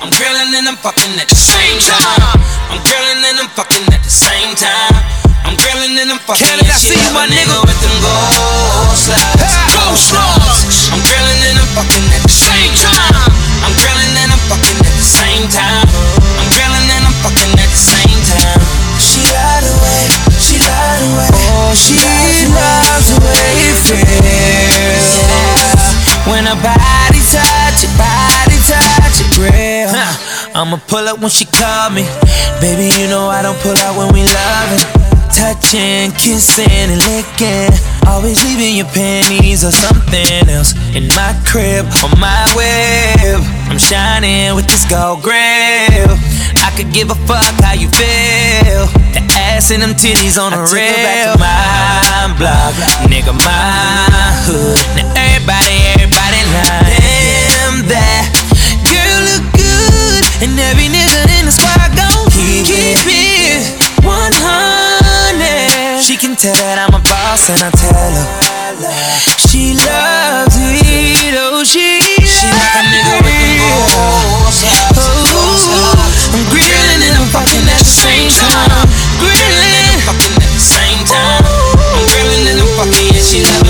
I'm 0.02 0.10
grilling 0.10 0.56
and 0.58 0.68
I'm 0.70 0.78
fucking 0.78 1.20
at 1.22 1.28
the 1.30 1.36
same 1.36 1.78
time. 1.86 2.19
I'ma 30.70 30.78
pull 30.86 31.10
up 31.10 31.18
when 31.18 31.34
she 31.34 31.50
call 31.50 31.90
me. 31.90 32.06
Baby, 32.62 32.94
you 33.02 33.10
know 33.10 33.26
I 33.26 33.42
don't 33.42 33.58
pull 33.66 33.74
out 33.74 33.98
when 33.98 34.14
we 34.14 34.22
loving. 34.22 34.86
Touching, 35.34 36.14
kissing, 36.14 36.70
and 36.94 37.02
licking. 37.10 37.74
Always 38.06 38.38
leaving 38.46 38.78
your 38.78 38.86
panties 38.94 39.66
or 39.66 39.74
something 39.74 40.46
else 40.46 40.78
in 40.94 41.10
my 41.18 41.34
crib 41.42 41.90
on 42.06 42.14
my 42.22 42.46
web. 42.54 43.42
I'm 43.66 43.82
shining 43.82 44.54
with 44.54 44.70
this 44.70 44.86
gold 44.86 45.26
grill. 45.26 46.14
I 46.62 46.70
could 46.78 46.94
give 46.94 47.10
a 47.10 47.18
fuck 47.26 47.50
how 47.66 47.74
you 47.74 47.90
feel. 47.90 48.86
The 49.18 49.26
ass 49.50 49.74
and 49.74 49.82
them 49.82 49.98
titties 49.98 50.38
on 50.38 50.54
the 50.54 50.62
real. 50.70 50.86
Back 50.86 51.34
to 51.34 51.40
my 51.42 52.38
block, 52.38 52.78
nigga, 53.10 53.34
my 53.34 54.38
hood. 54.46 54.78
Now 54.94 55.18
everybody, 55.18 55.82
everybody 55.98 56.46
lying. 56.54 56.99
And 60.60 60.76
every 60.76 60.92
nigga 60.92 61.24
in 61.40 61.48
the 61.48 61.52
squad 61.52 61.92
gon' 61.96 62.28
keep, 62.32 62.66
keep 62.68 63.00
it 63.08 63.80
100. 64.04 66.04
She 66.04 66.18
can 66.18 66.36
tell 66.36 66.52
that 66.52 66.84
I'm 66.84 66.92
a 66.92 67.00
boss, 67.00 67.48
and 67.48 67.64
I 67.64 67.72
tell 67.72 67.96
her 67.96 68.28
she 69.48 69.80
loves 69.80 70.60
it. 70.60 71.32
Oh, 71.40 71.64
she, 71.64 72.04
she 72.28 72.52
like 72.52 72.76
a 72.76 72.84
nigga 72.92 73.24
with 73.24 73.40
the 73.40 73.56
balls. 75.00 75.00
Oh, 75.00 75.96
I'm 76.36 76.44
grilling 76.52 77.08
and 77.08 77.16
I'm 77.16 77.32
fucking 77.32 77.64
at 77.64 77.80
the 77.80 77.88
same 77.88 78.28
time. 78.28 78.84
Grilling, 79.24 79.80
and 79.80 79.96
I'm 79.96 80.04
fucking 80.12 80.44
at 80.44 80.52
the 80.52 80.60
same 80.60 81.08
time. 81.08 81.48
I'm 81.80 82.04
grilling 82.12 82.52
and 82.52 82.60
I'm 82.60 82.68
fucking, 82.76 83.16
and 83.16 83.24
she 83.24 83.48
love 83.48 83.64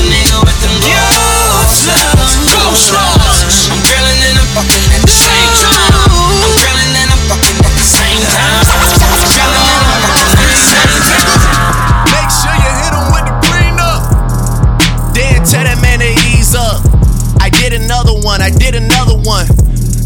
did 17.59 17.73
another 17.73 18.13
one, 18.23 18.41
I 18.41 18.49
did 18.49 18.73
another 18.73 19.19
one. 19.19 19.45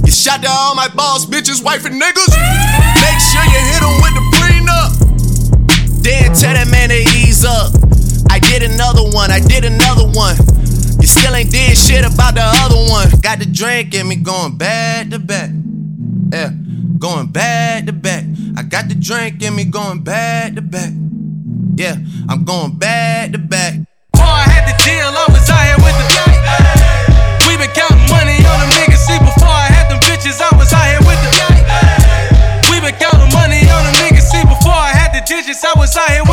You 0.03 0.11
shot 0.11 0.41
down 0.41 0.57
all 0.57 0.75
my 0.75 0.89
boss, 0.89 1.25
bitches, 1.25 1.63
wife, 1.63 1.85
and 1.85 2.01
niggas. 2.01 2.33
Make 2.97 3.19
sure 3.21 3.45
you 3.45 3.61
hit 3.69 3.81
him 3.85 3.95
with 4.01 4.13
the 4.17 4.25
prenup. 4.33 4.89
Then 6.01 6.33
tell 6.33 6.53
that 6.57 6.67
man 6.69 6.89
to 6.89 6.97
ease 6.97 7.45
up. 7.45 7.71
I 8.29 8.39
did 8.39 8.63
another 8.63 9.03
one, 9.03 9.29
I 9.29 9.39
did 9.39 9.65
another 9.65 10.09
one. 10.09 10.35
You 10.99 11.07
still 11.07 11.35
ain't 11.35 11.51
did 11.51 11.77
shit 11.77 12.03
about 12.03 12.33
the 12.33 12.41
other 12.43 12.89
one. 12.89 13.07
Got 13.21 13.39
the 13.39 13.45
drink 13.45 13.93
in 13.93 14.07
me 14.07 14.15
going 14.15 14.57
back 14.57 15.11
to 15.11 15.19
back. 15.19 15.51
Yeah, 16.33 16.49
going 16.97 17.27
back 17.27 17.85
to 17.85 17.93
back. 17.93 18.23
I 18.57 18.63
got 18.63 18.89
the 18.89 18.95
drink 18.95 19.43
in 19.43 19.55
me 19.55 19.65
going 19.65 20.03
back 20.03 20.55
to 20.55 20.61
back. 20.61 20.91
Yeah, 21.75 21.97
I'm 22.27 22.45
going 22.45 22.77
back 22.77 23.31
to 23.33 23.37
back. 23.37 23.75
Before 24.11 24.25
I 24.25 24.41
had 24.49 24.65
the 24.65 24.83
deal, 24.83 25.05
I 25.05 25.25
was 25.29 25.49
out 25.49 25.65
here 25.65 25.77
with 25.77 25.95
the 26.01 26.32
Been 27.63 27.71
counting 27.71 28.12
money 28.12 28.43
on 28.43 28.60
them 28.60 28.67
niggas. 28.76 29.08
See, 29.08 29.15
before 29.23 29.47
I 29.47 29.71
had 29.71 29.88
them 29.88 29.95
bitches, 30.04 30.43
I 30.43 30.52
was 30.60 30.73
out 30.76 30.84
here 30.84 30.99
with 31.08 31.15
the 31.23 31.32
We 32.67 32.84
been 32.84 32.91
counting 32.99 33.32
money 33.32 33.63
on 33.71 33.88
them 33.88 33.95
niggas. 34.04 34.28
See, 34.28 34.43
before 34.43 34.76
I 34.76 34.91
had 34.91 35.15
the 35.15 35.23
digits, 35.23 35.63
I 35.63 35.71
was 35.80 35.95
out 35.95 36.12
here 36.12 36.28
with 36.28 36.32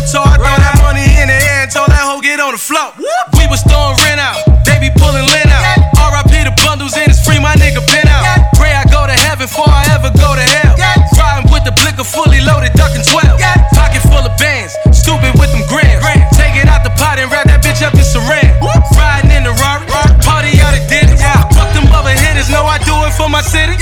went 0.00 0.08
the 0.08 0.18
tour. 0.18 0.32
Throw 0.40 0.56
that 0.56 0.76
money 0.80 1.04
in 1.20 1.28
the 1.28 1.36
air 1.36 1.68
and 1.68 1.70
told 1.70 1.88
that 1.92 2.00
hoe 2.00 2.20
get 2.20 2.40
on 2.40 2.52
the 2.56 2.60
floor. 2.60 2.92
We 3.36 3.44
was 3.52 3.60
throwing 3.68 3.96
rent 4.00 4.20
out, 4.20 4.40
they 4.64 4.80
be 4.80 4.88
pulling 4.96 5.26
lint 5.28 5.52
out. 5.52 5.64
RIP 6.00 6.48
the 6.48 6.54
bundles 6.64 6.96
and 6.96 7.12
it's 7.12 7.20
free, 7.20 7.38
my 7.38 7.54
nigga 7.60 7.84
pen 7.84 8.08
out. 8.08 8.24
Pray 8.56 8.72
I 8.72 8.84
go 8.88 9.04
to 9.04 9.12
heaven 9.12 9.46
before 9.46 9.68
I 9.68 9.84
ever 9.92 10.08
go 10.16 10.32
to 10.32 10.44
hell. 10.44 10.74
Riding 11.16 11.52
with 11.52 11.64
the 11.64 11.74
blicker 11.76 12.04
fully 12.04 12.40
loaded, 12.40 12.72
ducking 12.72 13.04
12. 13.04 13.40
Pocket 13.76 14.02
full 14.08 14.24
of 14.24 14.34
bands, 14.40 14.72
stupid 14.96 15.36
with 15.36 15.52
them 15.52 15.64
grams. 15.68 16.00
Take 16.36 16.56
it 16.56 16.66
out 16.66 16.82
the 16.82 16.92
pot 16.96 17.20
and 17.20 17.28
wrap 17.28 17.46
that 17.46 17.60
bitch 17.60 17.84
up 17.84 17.94
in 17.94 18.06
saran. 18.06 18.56
Riding 18.96 19.30
in 19.30 19.44
the 19.44 19.54
Rari, 19.60 19.86
party 20.24 20.56
out 20.64 20.72
of 20.72 20.84
Diddy. 20.88 21.14
Fuck 21.52 21.70
them 21.76 21.86
other 21.92 22.14
hitters, 22.16 22.48
know 22.48 22.64
I 22.64 22.80
do 22.82 22.94
it 23.04 23.12
for 23.14 23.28
my 23.28 23.42
city. 23.44 23.76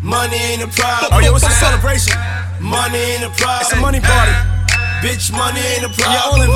Money 0.00 0.36
ain't 0.36 0.62
a 0.62 0.68
problem. 0.68 1.12
Oh, 1.12 1.20
yeah, 1.20 1.34
it's 1.34 1.44
a 1.44 1.50
celebration? 1.50 2.16
Money 2.58 2.98
ain't 2.98 3.24
a 3.24 3.30
problem. 3.36 3.62
It's 3.62 3.72
a 3.72 3.76
money 3.76 4.00
party. 4.00 4.59
Bitch, 5.00 5.32
money 5.32 5.60
ain't 5.60 5.84
a 5.84 5.88
problem. 5.96 6.50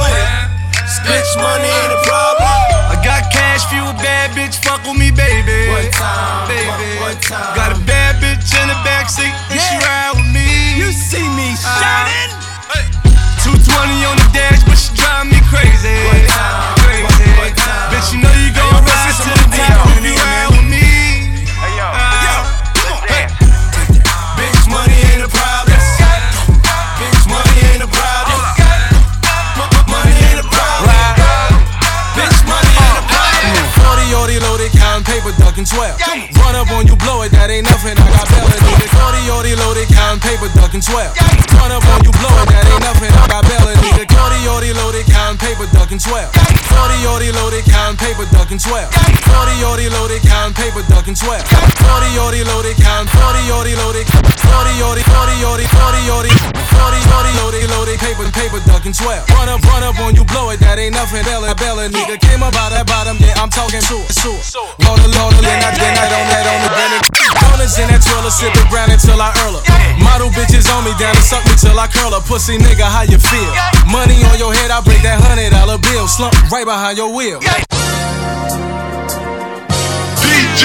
Bitch, 1.09 1.33
money 1.41 1.65
ain't 1.65 1.93
a 1.97 2.01
problem. 2.05 2.45
I 2.93 3.01
got 3.01 3.33
cash, 3.33 3.65
for 3.65 3.73
fuel, 3.73 3.93
bad 4.05 4.37
bitch, 4.37 4.61
fuck 4.61 4.85
with 4.85 5.01
me, 5.01 5.09
baby. 5.09 5.73
One 5.73 5.89
time, 5.89 6.49
baby. 6.53 7.01
one 7.01 7.17
time. 7.25 7.57
Got 7.57 7.73
a 7.73 7.81
bad 7.89 8.21
bitch 8.21 8.53
in 8.53 8.69
the 8.69 8.77
backseat, 8.85 9.33
and 9.49 9.57
she 9.57 9.75
ride 9.81 9.94
it, 61.17 61.25
that 61.25 61.39
ain't 61.39 61.47
nothing. 61.47 61.55
Bella, 61.55 61.55
Bella, 61.55 61.85
nigga 61.91 62.17
came 62.21 62.43
up 62.43 62.55
out 62.59 62.71
that 62.75 62.87
bottom, 62.87 63.17
yeah, 63.23 63.39
I'm 63.39 63.51
talking 63.51 63.81
sewer, 63.81 64.03
sewer. 64.11 64.39
Roll 64.83 64.99
the 64.99 65.09
load, 65.15 65.35
then 65.43 65.59
I, 65.63 65.71
then 65.75 65.95
I 65.95 66.07
don't 66.11 66.29
let 66.31 66.45
on 66.47 66.61
the 66.67 66.71
Bennett. 66.75 67.03
Donuts 67.41 67.79
in 67.79 67.87
that 67.91 68.03
trailer, 68.03 68.31
sipping 68.31 68.67
brown 68.71 68.91
until 68.91 69.21
I 69.21 69.31
earl 69.47 69.59
her. 69.59 69.65
Model 70.03 70.31
bitches 70.35 70.67
on 70.71 70.85
me, 70.85 70.93
down 70.99 71.15
and 71.15 71.25
suck 71.25 71.45
me 71.47 71.55
till 71.59 71.79
I 71.79 71.87
curl 71.87 72.13
her. 72.13 72.23
Pussy 72.25 72.59
nigga, 72.59 72.87
how 72.87 73.07
you 73.07 73.19
feel? 73.19 73.53
Money 73.91 74.19
on 74.27 74.39
your 74.39 74.53
head, 74.55 74.71
I 74.71 74.81
break 74.83 75.03
that 75.03 75.21
hundred 75.23 75.51
dollar 75.55 75.79
bill. 75.79 76.07
Slump 76.09 76.35
right 76.51 76.67
behind 76.67 76.99
your 76.99 77.15
wheel. 77.15 77.41
DJ 80.21 80.63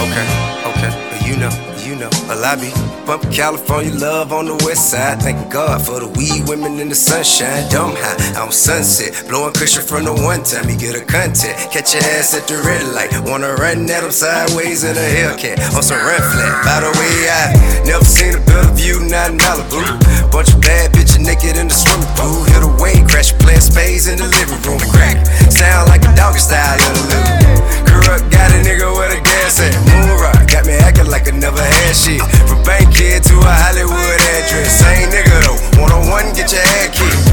Okay, 0.00 0.26
okay, 0.64 0.92
you 1.26 1.36
know, 1.36 1.52
know, 2.00 2.10
a 2.32 2.36
lobby. 2.40 2.72
Bump 3.04 3.22
California 3.30 3.92
love 3.92 4.32
on 4.32 4.46
the 4.46 4.56
west 4.64 4.90
side. 4.90 5.20
Thank 5.20 5.52
God 5.52 5.84
for 5.84 6.00
the 6.00 6.08
weed 6.08 6.48
women 6.48 6.80
in 6.80 6.88
the 6.88 6.94
sunshine. 6.94 7.68
Dumb 7.70 7.92
high 7.94 8.40
on 8.40 8.50
sunset. 8.50 9.12
Blowing 9.28 9.52
cushion 9.52 9.84
from 9.84 10.04
the 10.08 10.14
one 10.16 10.42
time 10.42 10.68
you 10.68 10.76
get 10.80 10.96
a 10.96 11.04
content. 11.04 11.54
Catch 11.68 11.92
your 11.94 12.02
ass 12.16 12.32
at 12.32 12.48
the 12.48 12.56
red 12.64 12.82
light. 12.96 13.12
Wanna 13.28 13.52
run 13.54 13.84
at 13.84 14.00
them 14.00 14.10
sideways 14.10 14.82
in 14.82 14.96
a 14.96 15.06
Hellcat. 15.20 15.60
On 15.76 15.82
some 15.84 16.00
run 16.00 16.24
flat. 16.32 16.64
By 16.64 16.80
the 16.80 16.92
way, 16.96 17.14
I 17.28 17.84
never 17.84 18.04
seen 18.04 18.34
a 18.34 18.42
better 18.48 18.72
view, 18.72 19.04
not 19.04 19.30
in 19.30 19.38
Malibu. 19.38 19.84
Bunch 20.32 20.54
of 20.56 20.60
bad 20.64 20.92
bitches 20.96 21.20
naked 21.20 21.60
in 21.60 21.68
the 21.68 21.76
swimming 21.76 22.08
pool. 22.16 22.48
Hit 22.48 22.64
a 22.64 22.72
wave, 22.80 23.04
crash, 23.06 23.36
playing 23.36 23.60
spades 23.60 24.08
in 24.08 24.16
the 24.16 24.28
living 24.40 24.60
room. 24.64 24.80
Crack. 24.96 25.20
Sound 25.52 25.88
like 25.92 26.02
a 26.08 26.12
doggy 26.16 26.40
style 26.40 26.80
in 26.80 26.92
the 26.96 27.04
living 27.12 27.59
Corrupt 28.00 28.32
got 28.32 28.48
a 28.48 28.58
nigga 28.64 28.88
with 28.96 29.12
a 29.12 29.20
gas 29.20 29.60
at. 29.60 29.76
Moon 29.92 30.16
rock 30.16 30.48
got 30.48 30.64
me 30.64 30.72
acting 30.80 31.06
like 31.12 31.28
I 31.28 31.36
never 31.36 31.60
had 31.60 31.92
shit. 31.92 32.20
From 32.48 32.64
bank 32.64 32.88
kid 32.96 33.22
to 33.28 33.34
a 33.36 33.52
Hollywood 33.68 34.20
address. 34.40 34.80
Same 34.80 35.12
nigga 35.12 35.36
though. 35.44 35.60
One 35.84 35.92
on 35.92 36.08
one, 36.08 36.32
get 36.32 36.48
your 36.52 36.64
head 36.64 36.96
kicked. 36.96 37.28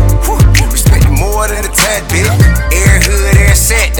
Respect 0.67 1.07
more 1.09 1.47
than 1.47 1.63
a 1.63 1.71
tad 1.71 2.03
bit. 2.11 2.27
Air 2.75 2.99
hood, 2.99 3.37
air 3.47 3.55
set. 3.55 3.95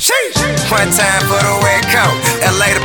Sheesh. 0.00 0.40
One 0.72 0.88
time 0.90 1.22
for 1.28 1.38
the 1.38 1.54
way 1.62 1.84
it 1.84 1.86
count. 1.92 2.16
LA 2.56 2.75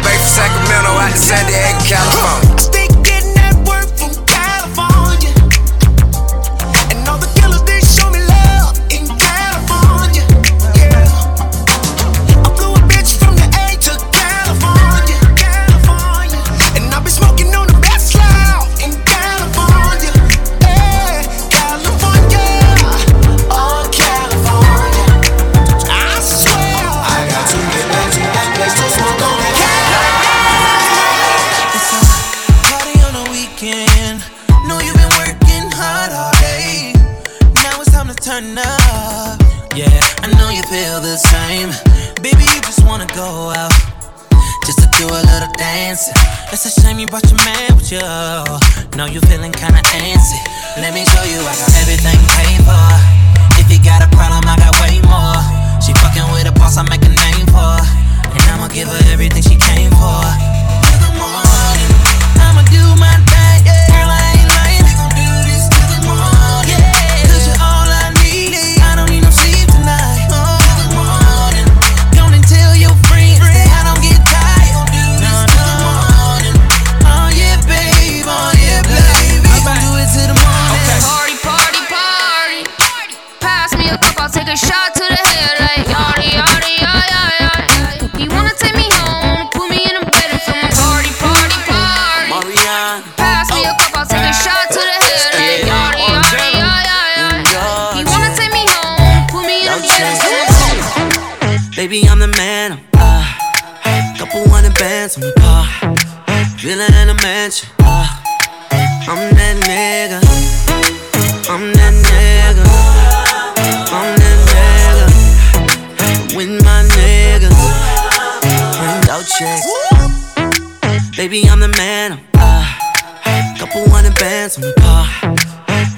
And 119.31 119.61
checks. 119.61 121.15
Baby, 121.15 121.47
I'm 121.47 121.59
the 121.59 121.67
man. 121.77 122.13
I'm, 122.13 122.19
uh, 122.35 123.57
couple 123.59 123.87
hundred 123.89 124.15
bands 124.15 124.57
on 124.57 124.63
my 124.63 124.73
car. 124.81 125.05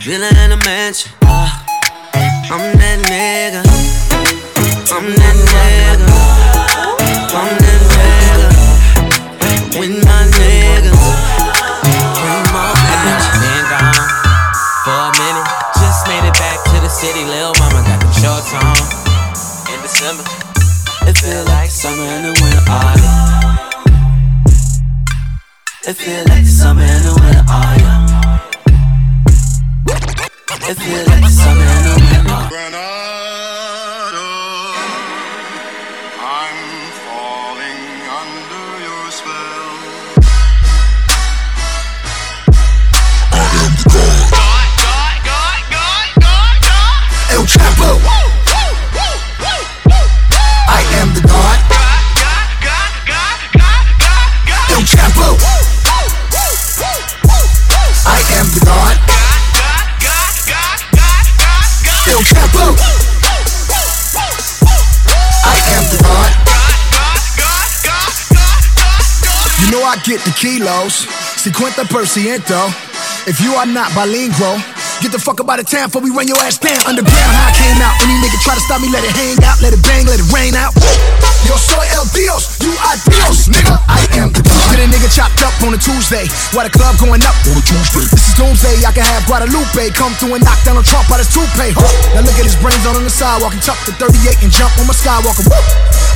Villa 0.02 0.30
in 0.44 0.52
a 0.52 0.58
mansion. 0.66 1.12
Uh, 1.24 1.50
I'm 2.52 2.78
that 2.78 3.00
nigga. 3.10 3.64
I'm 4.92 5.08
that 5.16 5.38
nigga. 5.50 6.10
I'm 7.34 7.58
that 7.58 7.82
nigga. 7.96 8.50
With 9.80 9.96
my 10.04 10.20
niggas. 10.38 11.04
Came 12.20 12.54
on, 12.54 12.76
bitch. 12.76 13.28
Been 13.40 13.66
gone 13.72 13.98
for 14.84 15.00
a 15.00 15.12
minute. 15.16 15.48
Just 15.80 16.06
made 16.08 16.26
it 16.28 16.36
back 16.38 16.60
to 16.70 16.78
the 16.82 16.90
city. 16.90 17.24
Lil' 17.26 17.54
mama 17.58 17.82
got 17.88 18.00
the 18.02 18.12
shorts 18.12 18.54
on. 18.54 18.78
In 19.74 19.82
December. 19.82 20.43
It 21.06 21.18
feel 21.18 21.44
like 21.46 21.70
summer 21.70 22.04
and 22.04 22.26
the 22.26 22.32
winter 22.42 22.64
ah, 22.68 22.94
autumn. 22.96 23.84
It 25.86 25.94
feel 25.96 26.24
like 26.30 26.46
summer 26.46 26.82
and 26.82 27.04
the 27.04 27.14
winter 27.22 27.44
ah, 27.48 27.74
autumn. 27.74 28.06
It 30.70 30.78
feel 30.78 31.06
like 31.08 31.30
summer 31.30 31.62
and 31.62 31.86
the 31.86 31.94
winter 32.00 32.32
ah. 32.34 33.13
Get 70.14 70.22
the 70.30 70.38
kilos, 70.38 71.10
50%. 71.42 71.90
If 73.26 73.42
you 73.42 73.58
are 73.58 73.66
not 73.66 73.90
bilingual, 73.98 74.62
get 75.02 75.10
the 75.10 75.18
fuck 75.18 75.42
up 75.42 75.50
out 75.50 75.58
of 75.58 75.66
town 75.66 75.90
before 75.90 76.06
we 76.06 76.14
run 76.14 76.30
your 76.30 76.38
ass 76.46 76.62
down. 76.62 76.78
Underground, 76.86 77.34
how 77.34 77.50
I 77.50 77.54
came 77.58 77.82
out. 77.82 77.98
Any 78.06 78.22
nigga 78.22 78.38
try 78.46 78.54
to 78.54 78.62
stop 78.62 78.78
me, 78.78 78.94
let 78.94 79.02
it 79.02 79.10
hang 79.10 79.42
out, 79.42 79.58
let 79.66 79.74
it 79.74 79.82
bang, 79.82 80.06
let 80.06 80.22
it 80.22 80.30
rain 80.30 80.54
out. 80.54 80.70
Yo 81.50 81.58
soy 81.58 81.82
el 81.98 82.06
Dios, 82.14 82.62
you 82.62 82.70
are 82.86 82.98
Dios, 83.10 83.50
nigga. 83.50 83.74
I 83.90 84.06
am 84.22 84.30
the 84.30 84.46
God. 84.46 84.70
Get 84.70 84.86
a 84.86 84.88
nigga 84.94 85.10
chopped 85.10 85.42
up 85.42 85.56
on 85.66 85.74
a 85.74 85.82
Tuesday, 85.82 86.30
while 86.54 86.70
the 86.70 86.70
club 86.70 86.94
going 87.02 87.26
up 87.26 87.34
on 87.50 87.58
a 87.58 87.64
Tuesday. 87.66 88.06
This 88.14 88.30
is 88.30 88.38
doomsday, 88.38 88.86
I 88.86 88.94
can 88.94 89.02
have 89.10 89.26
Guadalupe 89.26 89.98
come 89.98 90.14
through 90.22 90.38
and 90.38 90.46
knock 90.46 90.62
down 90.62 90.78
a 90.78 90.86
Trump 90.86 91.10
out 91.10 91.26
his 91.26 91.34
toupee. 91.34 91.74
Now 92.14 92.22
look 92.22 92.38
at 92.38 92.46
his 92.46 92.54
brains 92.62 92.86
on, 92.86 92.94
on 92.94 93.02
the 93.02 93.10
sidewalk 93.10 93.58
and 93.58 93.64
tuck 93.66 93.82
the 93.90 93.98
38 93.98 94.46
and 94.46 94.54
jump 94.54 94.78
on 94.78 94.86
my 94.86 94.94
Skywalker. 94.94 95.42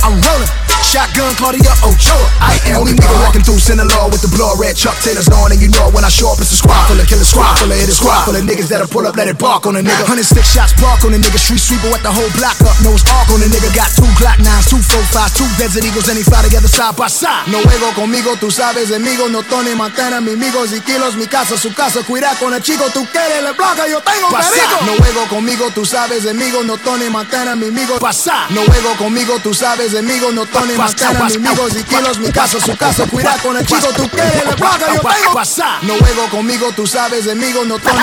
I'm 0.04 0.20
rolling. 0.20 0.50
Shotgun 0.88 1.34
Claudia 1.36 1.68
Ochoa. 1.84 2.16
I 2.40 2.56
am 2.72 2.80
only 2.80 2.96
nigga 2.96 3.12
walking 3.20 3.44
through 3.44 3.60
Sinaloa 3.60 4.08
with 4.08 4.24
the 4.24 4.32
blood 4.32 4.56
red 4.56 4.72
Chuck 4.72 4.96
Taylors 5.04 5.28
on, 5.28 5.52
and 5.52 5.60
you 5.60 5.68
know 5.68 5.90
it 5.90 5.92
when 5.92 6.00
I 6.00 6.08
show 6.08 6.32
up, 6.32 6.40
it's 6.40 6.48
a 6.48 6.56
squad 6.56 6.80
full 6.88 6.96
of 6.96 7.04
killer 7.04 7.28
squad 7.28 7.60
full 7.60 7.68
of 7.68 7.76
hit 7.76 7.92
a 7.92 7.92
squad 7.92 8.24
full 8.24 8.32
of 8.32 8.40
niggas 8.48 8.72
that'll 8.72 8.88
pull 8.88 9.04
up, 9.04 9.12
let 9.20 9.28
it 9.28 9.36
bark 9.36 9.68
on 9.68 9.76
a 9.76 9.84
nigga. 9.84 10.08
Hundred 10.08 10.24
six 10.24 10.48
shots 10.48 10.72
bark 10.80 11.04
on 11.04 11.12
a 11.12 11.20
nigga, 11.20 11.36
street 11.36 11.60
sweeper 11.60 11.92
with 11.92 12.00
the 12.00 12.08
whole 12.08 12.30
block 12.40 12.56
up, 12.64 12.72
nose 12.80 13.04
arc 13.12 13.28
on 13.28 13.44
a 13.44 13.48
nigga. 13.52 13.68
Got 13.76 13.92
two 13.92 14.08
Glock 14.16 14.40
nines, 14.40 14.64
two 14.64 14.80
four 14.80 15.04
fives, 15.12 15.36
two 15.36 15.44
Desert 15.60 15.84
Eagles, 15.84 16.08
and 16.08 16.16
they 16.16 16.24
fly 16.24 16.40
together 16.40 16.72
side 16.72 16.96
by 16.96 17.12
side. 17.12 17.52
No 17.52 17.60
juego 17.68 17.92
conmigo, 17.92 18.40
tú 18.40 18.48
sabes, 18.48 18.88
amigo, 18.88 19.28
no 19.28 19.44
Tony 19.44 19.74
Montana, 19.74 20.22
mi 20.24 20.32
amigos 20.32 20.72
y 20.72 20.80
kilos, 20.80 21.16
mi 21.20 21.26
casa, 21.26 21.58
su 21.58 21.74
casa, 21.74 22.00
cuida 22.00 22.32
con 22.40 22.54
el 22.54 22.62
chico, 22.62 22.88
tú 22.94 23.04
quieres 23.12 23.44
le 23.44 23.52
bloca, 23.52 23.84
yo 23.84 24.00
tengo 24.00 24.32
perico. 24.32 24.88
No 24.88 24.96
juego 24.96 25.28
conmigo, 25.28 25.68
tú 25.74 25.84
sabes, 25.84 26.24
amigo, 26.24 26.62
no 26.64 26.78
Tony 26.78 27.10
Montana, 27.10 27.56
mi 27.56 27.66
amigo, 27.66 27.98
pasa. 27.98 28.46
No 28.56 28.64
juego 28.64 28.96
conmigo, 28.96 29.36
tú 29.42 29.52
sabes, 29.52 29.87
amigo, 29.94 30.32
no 30.32 30.44
Tony 30.46 30.74
Montana, 30.74 31.24
mi 31.24 31.34
amigos 31.34 31.72
y 31.76 31.82
kilos, 31.84 32.18
mi 32.18 32.30
casa, 32.30 32.60
su 32.60 32.76
casa, 32.76 33.06
cuida 33.06 33.36
con 33.42 33.56
el 33.56 33.66
chico, 33.66 33.88
tú 33.96 34.08
quieres 34.08 34.44
la 34.44 34.56
placa, 34.56 34.92
yo 34.92 35.00
tengo. 35.00 35.32
Pasá, 35.32 35.78
no 35.82 35.94
juego 35.96 36.28
conmigo, 36.30 36.72
tú 36.74 36.86
sabes, 36.86 37.26
enemigo, 37.26 37.64
no 37.64 37.78
Tony. 37.78 38.00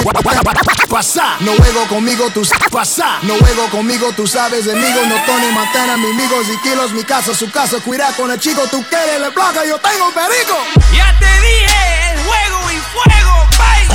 Pasá, 0.89 1.37
no 1.41 1.53
juego 1.53 1.87
conmigo, 1.87 2.29
tú 2.33 2.41
pasá, 2.71 3.19
no 3.23 3.35
juego 3.37 3.69
conmigo, 3.69 4.11
tú 4.15 4.25
sabes, 4.25 4.65
enemigo, 4.67 5.01
no 5.07 5.15
Tony 5.25 5.51
Montana, 5.51 5.97
mi 5.97 6.09
amigos 6.11 6.47
y 6.53 6.57
kilos, 6.67 6.91
mi 6.93 7.03
casa, 7.03 7.33
su 7.33 7.51
casa, 7.51 7.77
cuida 7.79 8.11
con 8.13 8.31
el 8.31 8.39
chico, 8.39 8.61
tú 8.71 8.83
quieres 8.89 9.19
la 9.19 9.31
placa, 9.31 9.65
yo 9.65 9.77
tengo 9.79 10.11
perico. 10.11 10.57
Ya 10.95 11.17
te 11.19 11.25
dije, 11.41 12.11
el 12.13 12.19
juego 12.23 12.71
y 12.71 12.77
fuego, 12.93 13.47
bye. 13.57 13.85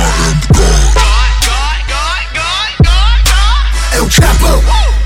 El 3.97 4.09
Chapo. 4.09 5.00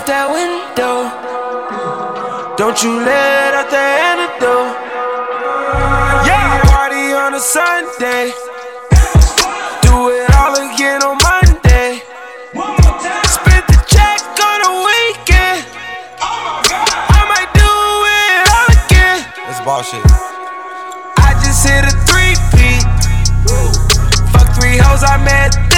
Open 0.00 0.06
up 0.06 0.06
that 0.06 0.28
window. 0.30 1.10
Don't 2.56 2.82
you 2.82 3.00
let 3.04 3.54
out 3.54 3.70
the 3.70 3.76
antidote. 3.76 4.76
Yeah, 6.26 6.60
party 6.68 7.12
on 7.12 7.34
a 7.34 7.40
Sunday. 7.40 8.32
Do 9.82 10.10
it 10.10 10.30
all 10.36 10.54
again 10.54 11.02
on 11.02 11.16
Monday. 11.20 12.02
Spend 13.28 13.64
the 13.68 13.80
check 13.88 14.20
on 14.40 14.60
a 14.64 14.72
weekend. 14.88 15.64
I 16.20 17.24
might 17.28 17.50
do 17.56 17.72
it 18.20 18.40
all 18.52 18.68
again. 18.84 19.24
That's 19.46 19.60
bullshit. 19.64 20.04
I 21.16 21.34
just 21.44 21.66
hit 21.66 21.84
a 21.84 21.94
three 22.08 22.36
peat. 22.52 22.84
Fuck 24.32 24.48
three 24.54 24.78
hoes 24.78 25.02
I 25.02 25.16
met 25.24 25.69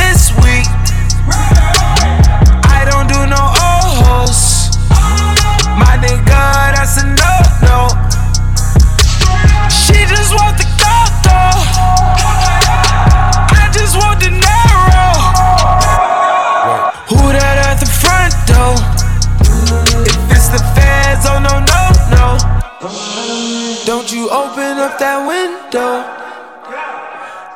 up 24.82 24.98
that 24.98 25.22
window. 25.22 26.02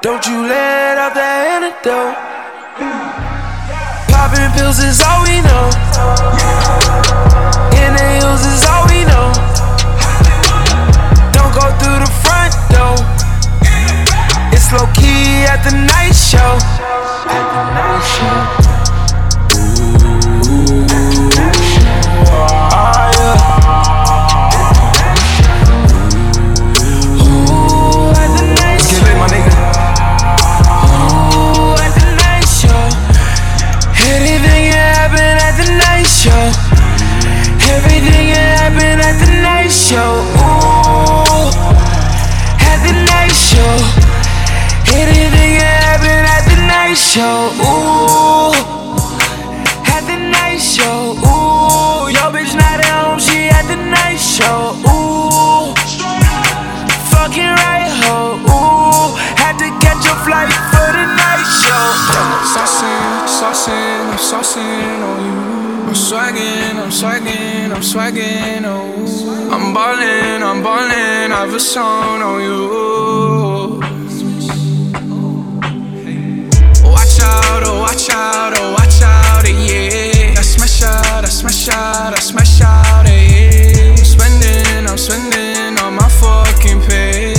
Don't 0.00 0.22
you 0.30 0.46
let 0.46 0.94
out 0.94 1.10
that 1.18 1.58
antidote. 1.58 2.14
Popping 4.06 4.46
pills 4.54 4.78
is 4.78 5.02
all 5.02 5.26
we 5.26 5.42
know. 5.42 5.66
Inhales 7.74 8.46
is 8.46 8.62
all 8.70 8.86
we 8.86 9.02
know. 9.10 9.34
Don't 11.34 11.50
go 11.50 11.66
through 11.82 11.98
the 11.98 12.12
front 12.22 12.54
door. 12.70 12.94
It's 14.54 14.70
low 14.70 14.86
key 14.94 15.42
at 15.50 15.66
the 15.66 15.74
night 15.74 16.14
show. 16.14 16.54
At 17.26 17.42
the 17.42 17.62
night 17.74 18.06
show. 18.06 18.65
Show. 47.16 47.48
Ooh, 47.64 48.52
at 49.88 50.04
the 50.04 50.18
night 50.36 50.60
show. 50.60 51.16
Ooh, 51.16 52.12
your 52.12 52.28
bitch 52.34 52.52
not 52.52 52.78
at 52.84 52.92
home, 52.92 53.18
she 53.18 53.48
at 53.48 53.64
the 53.72 53.78
night 53.96 54.20
show. 54.20 54.76
Ooh, 54.84 55.72
fucking 57.12 57.52
right 57.64 57.88
ho. 58.04 58.36
Ooh, 58.36 59.16
had 59.40 59.56
to 59.62 59.68
catch 59.80 60.04
a 60.12 60.16
flight 60.28 60.52
for 60.72 60.88
the 60.92 61.06
night 61.22 61.46
show. 61.60 61.84
Saucing, 62.52 63.24
saucing, 63.38 64.00
I'm 64.12 64.20
saucing 64.30 65.00
on 65.08 65.18
you. 65.26 65.36
I'm 65.88 65.94
swagging, 65.94 66.76
I'm 66.82 66.92
swagging, 67.00 67.72
I'm 67.74 67.82
swagging, 67.92 68.64
oh. 68.66 69.52
I'm 69.54 69.72
ballin', 69.72 70.42
I'm 70.42 70.62
ballin', 70.62 71.32
I 71.32 71.46
have 71.46 71.54
a 71.54 71.60
song 71.60 72.20
on 72.20 72.42
you. 72.42 73.45
Out, 77.26 77.62
oh, 77.66 77.80
watch 77.80 78.08
out, 78.10 78.52
oh, 78.56 78.72
watch 78.72 79.02
out, 79.02 79.44
eh, 79.44 79.54
yeah. 79.66 80.38
I 80.38 80.42
smash 80.42 80.82
out, 80.82 81.24
I 81.24 81.28
smash 81.28 81.68
out, 81.68 82.12
I 82.14 82.20
smash 82.20 82.60
out, 82.60 83.06
yeah. 83.06 83.90
I'm 83.90 84.04
spending, 84.14 84.86
I'm 84.90 84.98
spending 84.98 85.78
all 85.82 85.90
my 85.90 86.08
fucking 86.20 86.80
pay. 86.88 87.34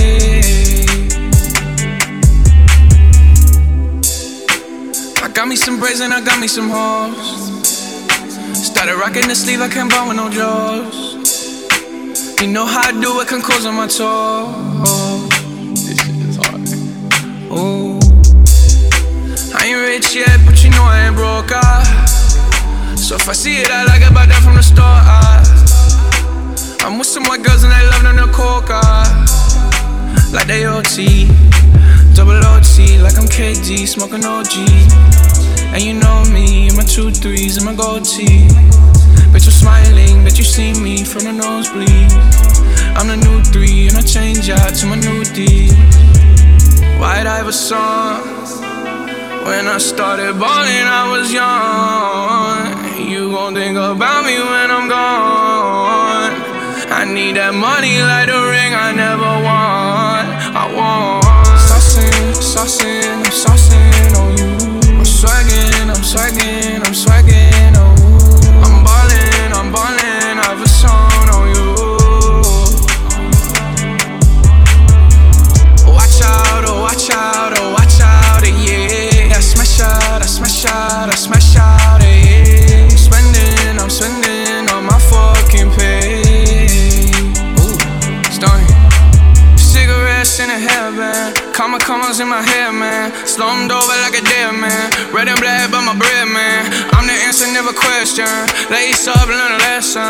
I 5.24 5.28
got 5.32 5.48
me 5.48 5.56
some 5.56 5.78
braids 5.80 6.00
and 6.00 6.12
I 6.12 6.20
got 6.20 6.38
me 6.40 6.48
some 6.48 6.68
hoes. 6.70 7.16
Started 8.54 8.96
rocking 8.96 9.28
the 9.28 9.34
sleeve, 9.34 9.60
I 9.60 9.68
can't 9.68 9.90
buy 9.90 10.06
with 10.06 10.16
no 10.16 10.28
jaws. 10.30 11.08
You 12.40 12.48
know 12.48 12.66
how 12.66 12.88
I 12.88 12.92
do 12.92 13.20
it, 13.20 13.28
can 13.28 13.42
close 13.42 13.66
on 13.66 13.74
my 13.74 13.88
toes. 13.88 15.28
This 15.74 15.98
shit 16.00 16.16
is 16.28 16.36
hard. 16.36 17.58
Ooh. 17.58 17.97
I 19.68 19.72
ain't 19.72 19.80
rich 19.84 20.16
yet, 20.16 20.40
but 20.46 20.64
you 20.64 20.70
know 20.70 20.80
I 20.80 21.08
ain't 21.08 21.14
broke. 21.14 21.52
Ah. 21.52 21.84
So 22.96 23.16
if 23.16 23.28
I 23.28 23.34
see 23.34 23.60
it, 23.60 23.68
I 23.70 23.84
like 23.84 24.00
it, 24.00 24.14
buy 24.14 24.24
that 24.24 24.40
from 24.40 24.56
the 24.56 24.64
store. 24.64 24.80
Ah. 24.80 25.44
I'm 26.88 26.96
with 26.96 27.06
some 27.06 27.24
white 27.24 27.44
girls 27.44 27.64
and 27.64 27.72
they 27.76 27.84
love 27.92 28.00
them 28.00 28.16
to 28.16 28.32
coca. 28.32 28.80
Like 30.32 30.48
they 30.48 30.64
OT, 30.64 31.28
double 32.16 32.40
OT, 32.48 32.96
like 33.04 33.20
I'm 33.20 33.28
KD, 33.28 33.84
smoking 33.84 34.24
OG. 34.24 34.56
And 35.76 35.84
you 35.84 36.00
know 36.00 36.24
me, 36.32 36.72
my 36.72 36.84
two 36.88 37.12
threes 37.12 37.60
and 37.60 37.66
my 37.68 37.76
gold 37.76 38.08
tee. 38.08 38.48
Bet 39.36 39.44
you're 39.44 39.52
smiling, 39.52 40.24
bet 40.24 40.38
you 40.38 40.48
see 40.48 40.72
me 40.80 41.04
from 41.04 41.28
the 41.28 41.32
nosebleed. 41.36 42.08
I'm 42.96 43.04
the 43.04 43.20
new 43.20 43.44
three, 43.44 43.88
and 43.88 43.98
I 43.98 44.00
change 44.00 44.48
out 44.48 44.72
to 44.80 44.86
my 44.88 44.96
new 44.96 45.28
D. 45.36 45.68
White 46.96 47.28
Iverson. 47.28 48.67
When 49.48 49.66
I 49.66 49.78
started 49.78 50.38
balling, 50.38 50.86
I 51.00 51.04
was 51.10 51.32
young. 51.32 53.08
You 53.10 53.32
gon' 53.32 53.54
think 53.54 53.78
about 53.78 54.26
me 54.26 54.36
when 54.36 54.68
I'm 54.70 54.86
gone. 54.90 56.32
I 56.92 57.06
need 57.06 57.36
that 57.36 57.54
money 57.54 57.96
like 58.02 58.28
the 58.28 58.40
ring 58.52 58.72
I 58.74 58.92
never 58.92 59.32
won. 59.48 60.20
I 60.52 60.64
want. 60.76 61.24
Saucing, 61.68 62.36
saucing, 62.52 63.24
I'm 63.24 63.32
saucing 63.42 64.12
on 64.20 64.30
you. 64.36 64.52
I'm 64.98 65.06
swagging, 65.16 65.88
I'm 65.94 66.04
swagging, 66.04 66.86
I'm 66.86 66.92
swagging 66.92 67.57
commas 92.08 92.20
in 92.20 92.28
my 92.28 92.42
head, 92.42 92.72
man. 92.72 93.12
Slumped 93.26 93.72
over 93.72 93.96
like 94.04 94.16
a 94.16 94.24
dead 94.24 94.52
man. 94.56 94.90
Red 95.12 95.28
and 95.28 95.40
black, 95.40 95.70
but 95.70 95.82
my 95.84 95.96
bread, 95.96 96.28
man. 96.28 96.64
I'm 96.92 97.06
the 97.06 97.12
answer, 97.12 97.46
never 97.52 97.72
question. 97.72 98.24
Lace 98.70 99.06
up, 99.08 99.28
learn 99.28 99.52
a 99.52 99.58
lesson. 99.68 100.00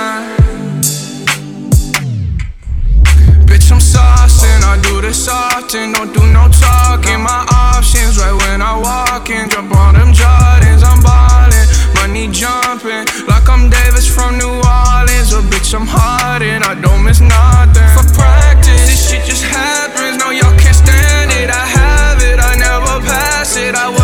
Bitch, 3.49 3.73
I'm 3.73 3.83
saucing, 3.83 4.63
I 4.63 4.79
do 4.83 5.01
this 5.01 5.29
often, 5.29 5.93
don't 5.93 6.13
do 6.15 6.23
no 6.33 6.47
talking. 6.61 7.21
My 7.21 7.47
options 7.51 8.19
right 8.19 8.37
when 8.47 8.63
I 8.63 8.79
walk 8.79 9.31
in, 9.31 9.49
jump 9.51 9.75
on 9.75 9.95
them 9.95 10.13
Jordans, 10.13 10.85
I'm 10.85 11.03
ballin', 11.03 11.67
money 11.95 12.29
jumping, 12.31 13.07
like 13.27 13.49
I'm 13.49 13.71
Davis 13.71 14.07
from 14.07 14.39
New 14.39 14.55
Orleans. 14.63 15.33
Or 15.35 15.43
bitch, 15.51 15.75
I'm 15.75 15.87
hardin', 15.87 16.63
I 16.63 16.75
don't 16.81 17.03
miss 17.03 17.21
nothing. 17.21 17.91
For 17.97 18.07
practice, 18.15 18.87
this 18.87 19.11
shit 19.11 19.25
just 19.25 19.43
happens, 19.43 20.19
no, 20.19 20.31
y'all 20.31 20.57
can't 20.61 20.77
stand 20.77 21.33
it. 21.33 21.51
I 21.51 21.78
it. 23.59 23.75
I 23.75 23.98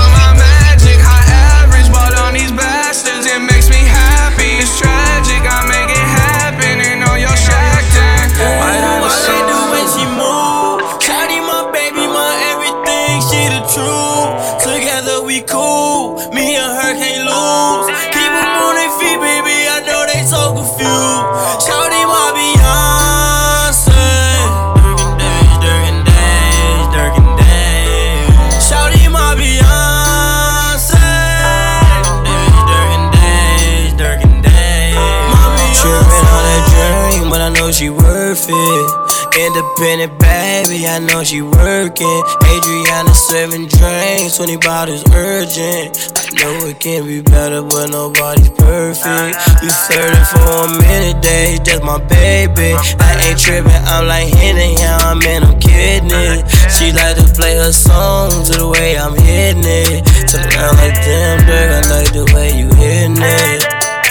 Independent 39.54 40.18
baby, 40.18 40.82
I 40.82 40.98
know 40.98 41.22
she 41.22 41.40
working. 41.40 42.22
Adriana 42.42 43.14
serving 43.14 43.68
drinks, 43.70 44.36
20 44.38 44.56
bottles 44.56 45.04
urgent. 45.14 45.94
I 46.18 46.42
know 46.42 46.66
it 46.66 46.80
can't 46.80 47.06
be 47.06 47.22
better, 47.22 47.62
but 47.62 47.86
nobody's 47.86 48.50
perfect. 48.50 49.38
We 49.62 49.70
flirting 49.86 50.26
for 50.26 50.66
a 50.66 50.68
minute, 50.82 51.22
days, 51.22 51.60
that's 51.62 51.86
my 51.86 52.02
baby. 52.02 52.74
I 52.98 53.30
ain't 53.30 53.38
tripping, 53.38 53.70
I'm 53.86 54.08
like 54.08 54.26
hitting, 54.34 54.74
yeah, 54.74 54.98
I'm 55.06 55.22
in, 55.22 55.46
kidding 55.62 56.10
it. 56.10 56.50
She 56.74 56.90
like 56.90 57.14
to 57.14 57.26
play 57.38 57.54
her 57.54 57.70
songs 57.70 58.50
to 58.50 58.58
the 58.58 58.66
way 58.66 58.98
I'm 58.98 59.14
hitting 59.14 59.62
it. 59.62 60.02
Turn 60.26 60.50
around 60.50 60.82
like 60.82 60.98
damn, 61.06 61.38
Durk, 61.46 61.70
I 61.78 61.94
like 61.94 62.10
the 62.10 62.26
way 62.34 62.58
you 62.58 62.66
hitting 62.74 63.22
it. 63.22 63.62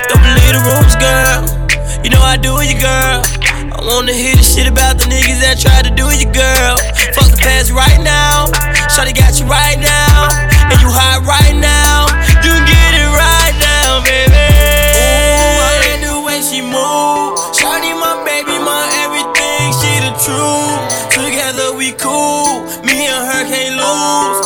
Don't 0.08 0.24
believe 0.24 0.56
the 0.56 0.64
rumors, 0.64 0.96
girl. 0.96 1.44
You 2.00 2.12
know 2.12 2.24
I 2.24 2.38
do 2.38 2.56
it, 2.64 2.72
you 2.72 2.80
girl. 2.80 3.43
I 3.84 3.88
wanna 3.88 4.14
hear 4.14 4.32
the 4.34 4.44
shit 4.48 4.64
about 4.66 4.96
the 4.96 5.12
niggas 5.12 5.44
that 5.44 5.60
tried 5.60 5.84
to 5.84 5.92
do 5.92 6.08
you, 6.08 6.24
girl. 6.32 6.80
Fuck 7.20 7.28
the 7.28 7.40
past 7.44 7.68
right 7.76 8.00
now. 8.00 8.48
Shawty 8.88 9.12
got 9.12 9.36
you 9.36 9.44
right 9.44 9.76
now. 9.76 10.32
And 10.72 10.80
you 10.80 10.88
hot 10.88 11.20
right 11.28 11.52
now. 11.52 12.08
You 12.48 12.56
can 12.56 12.64
get 12.64 12.92
it 12.96 13.12
right 13.12 13.52
now, 13.60 14.00
baby. 14.08 14.40
Ooh, 14.40 15.68
I 15.68 15.72
like 15.84 16.00
the 16.00 16.16
way 16.24 16.40
she 16.40 16.64
move. 16.64 17.36
Shawty, 17.52 17.92
my 17.92 18.24
baby, 18.24 18.56
my 18.56 18.88
everything. 19.04 19.76
She 19.76 19.92
the 20.00 20.16
truth. 20.16 20.80
Together 21.12 21.76
we 21.76 21.92
cool. 22.00 22.64
Me 22.88 23.12
and 23.12 23.28
her 23.28 23.44
can't 23.52 23.76
lose. 23.76 24.40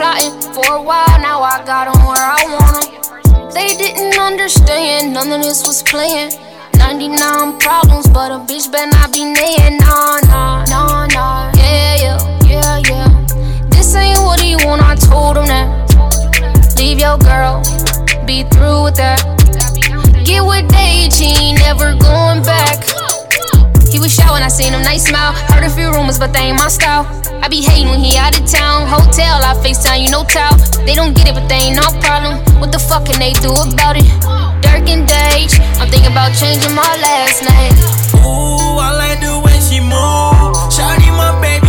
Plotting 0.00 0.32
for 0.54 0.64
a 0.76 0.82
while, 0.82 1.20
now 1.20 1.42
I 1.42 1.62
got 1.66 1.84
him 1.92 2.00
where 2.08 2.16
I 2.16 2.40
want 2.56 2.88
him. 2.88 3.50
They 3.52 3.76
didn't 3.76 4.18
understand, 4.18 5.12
none 5.12 5.30
of 5.30 5.42
this 5.42 5.66
was 5.66 5.82
playing. 5.82 6.32
99 6.76 7.58
problems, 7.58 8.08
but 8.08 8.32
a 8.32 8.38
bitch 8.48 8.72
better 8.72 8.90
not 8.96 9.12
be 9.12 9.24
naying. 9.24 9.76
Nah, 9.76 10.20
nah, 10.24 10.64
nah, 10.72 11.06
nah. 11.08 11.52
Yeah, 11.54 11.96
yeah, 12.04 12.18
yeah, 12.46 12.78
yeah. 12.88 13.08
This 13.68 13.94
ain't 13.94 14.20
what 14.20 14.40
he 14.40 14.56
want, 14.64 14.80
I 14.80 14.94
told 14.94 15.36
him 15.36 15.46
that. 15.52 15.68
Leave 16.78 16.98
your 16.98 17.18
girl, 17.18 17.60
be 18.24 18.44
through 18.44 18.84
with 18.84 18.96
that. 18.96 19.20
Get 20.24 20.40
with 20.40 20.72
he 21.20 21.52
never 21.52 21.94
going 21.96 22.42
back. 22.42 22.89
He 24.00 24.04
was 24.08 24.18
I 24.18 24.48
seen 24.48 24.72
him, 24.72 24.80
nice 24.80 25.04
smile. 25.04 25.36
Heard 25.52 25.62
a 25.62 25.68
few 25.68 25.92
rumors, 25.92 26.18
but 26.18 26.32
they 26.32 26.48
ain't 26.48 26.56
my 26.56 26.68
style. 26.68 27.04
I 27.44 27.48
be 27.48 27.60
hating 27.60 27.92
when 27.92 28.00
he 28.00 28.16
out 28.16 28.32
of 28.32 28.48
town. 28.48 28.88
Hotel, 28.88 29.44
I 29.44 29.52
FaceTime, 29.60 30.00
you 30.00 30.08
know, 30.08 30.24
towel. 30.24 30.56
They 30.88 30.94
don't 30.94 31.12
get 31.12 31.28
it, 31.28 31.36
but 31.36 31.44
they 31.52 31.68
ain't 31.68 31.76
no 31.76 31.84
problem. 32.00 32.40
What 32.64 32.72
the 32.72 32.78
fuck 32.78 33.04
can 33.04 33.20
they 33.20 33.36
do 33.44 33.52
about 33.52 34.00
it? 34.00 34.08
Durk 34.64 34.88
and 34.88 35.04
Dej, 35.04 35.52
I'm 35.76 35.92
thinking 35.92 36.16
about 36.16 36.32
changing 36.32 36.72
my 36.72 36.88
last 37.04 37.44
name. 37.44 37.76
Ooh, 38.24 38.80
I 38.80 38.88
like 38.96 39.20
the 39.20 39.36
way 39.36 39.60
she 39.60 39.84
move. 39.84 40.56
Shawty, 40.72 41.12
my 41.12 41.36
baby, 41.44 41.68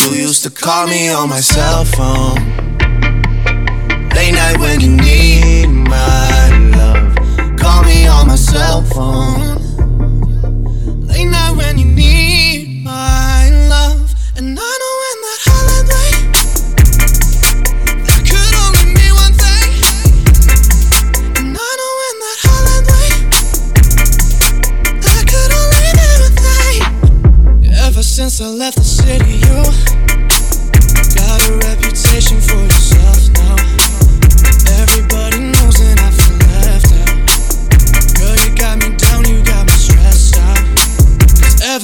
You 0.00 0.12
used 0.12 0.42
to 0.44 0.50
call 0.50 0.86
me 0.86 1.10
on 1.10 1.28
my 1.28 1.40
cell 1.40 1.84
phone. 1.84 2.36
Late 4.14 4.32
night 4.32 4.56
when 4.58 4.80
you 4.80 4.96
need 4.96 5.66
my 5.66 6.48
love. 6.74 7.14
Call 7.58 7.82
me 7.84 8.06
on 8.06 8.28
my 8.28 8.36
cell 8.36 8.82
phone. 8.82 9.58
Late 11.06 11.26
night 11.26 11.54
when 11.54 11.76
you 11.78 11.84
need 11.84 12.82
my 12.82 13.50
love. 13.68 14.14
And 14.36 14.58
I 14.58 14.78
know 14.80 14.94
when 15.02 15.20
that 15.26 15.40
holiday. 15.50 16.12
Could 18.30 18.54
only 18.64 18.84
mean 18.96 19.14
one 19.14 19.34
thing. 19.34 19.70
And 21.36 21.54
I 21.54 21.70
know 21.78 21.92
that 25.04 25.22
could 25.28 25.52
only 25.60 25.92
mean 25.98 26.18
one 26.24 26.36
thing. 26.46 27.74
Ever 27.86 28.02
since 28.02 28.40
I 28.40 28.46
left 28.46 28.78
the 28.78 28.89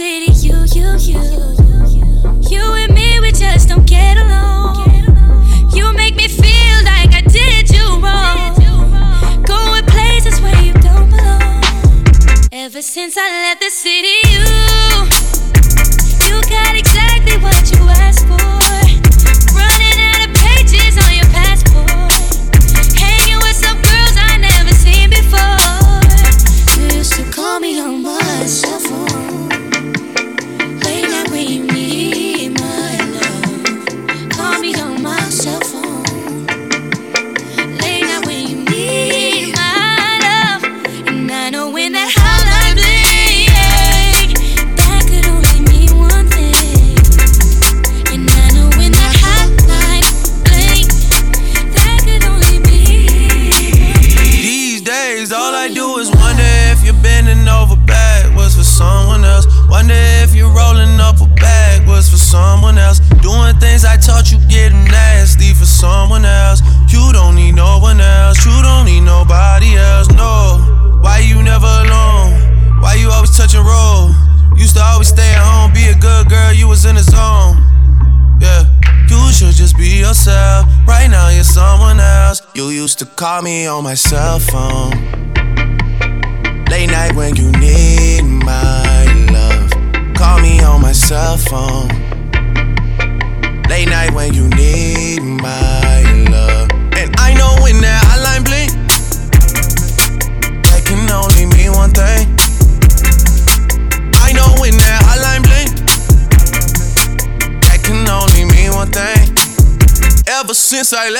city. 0.00 0.29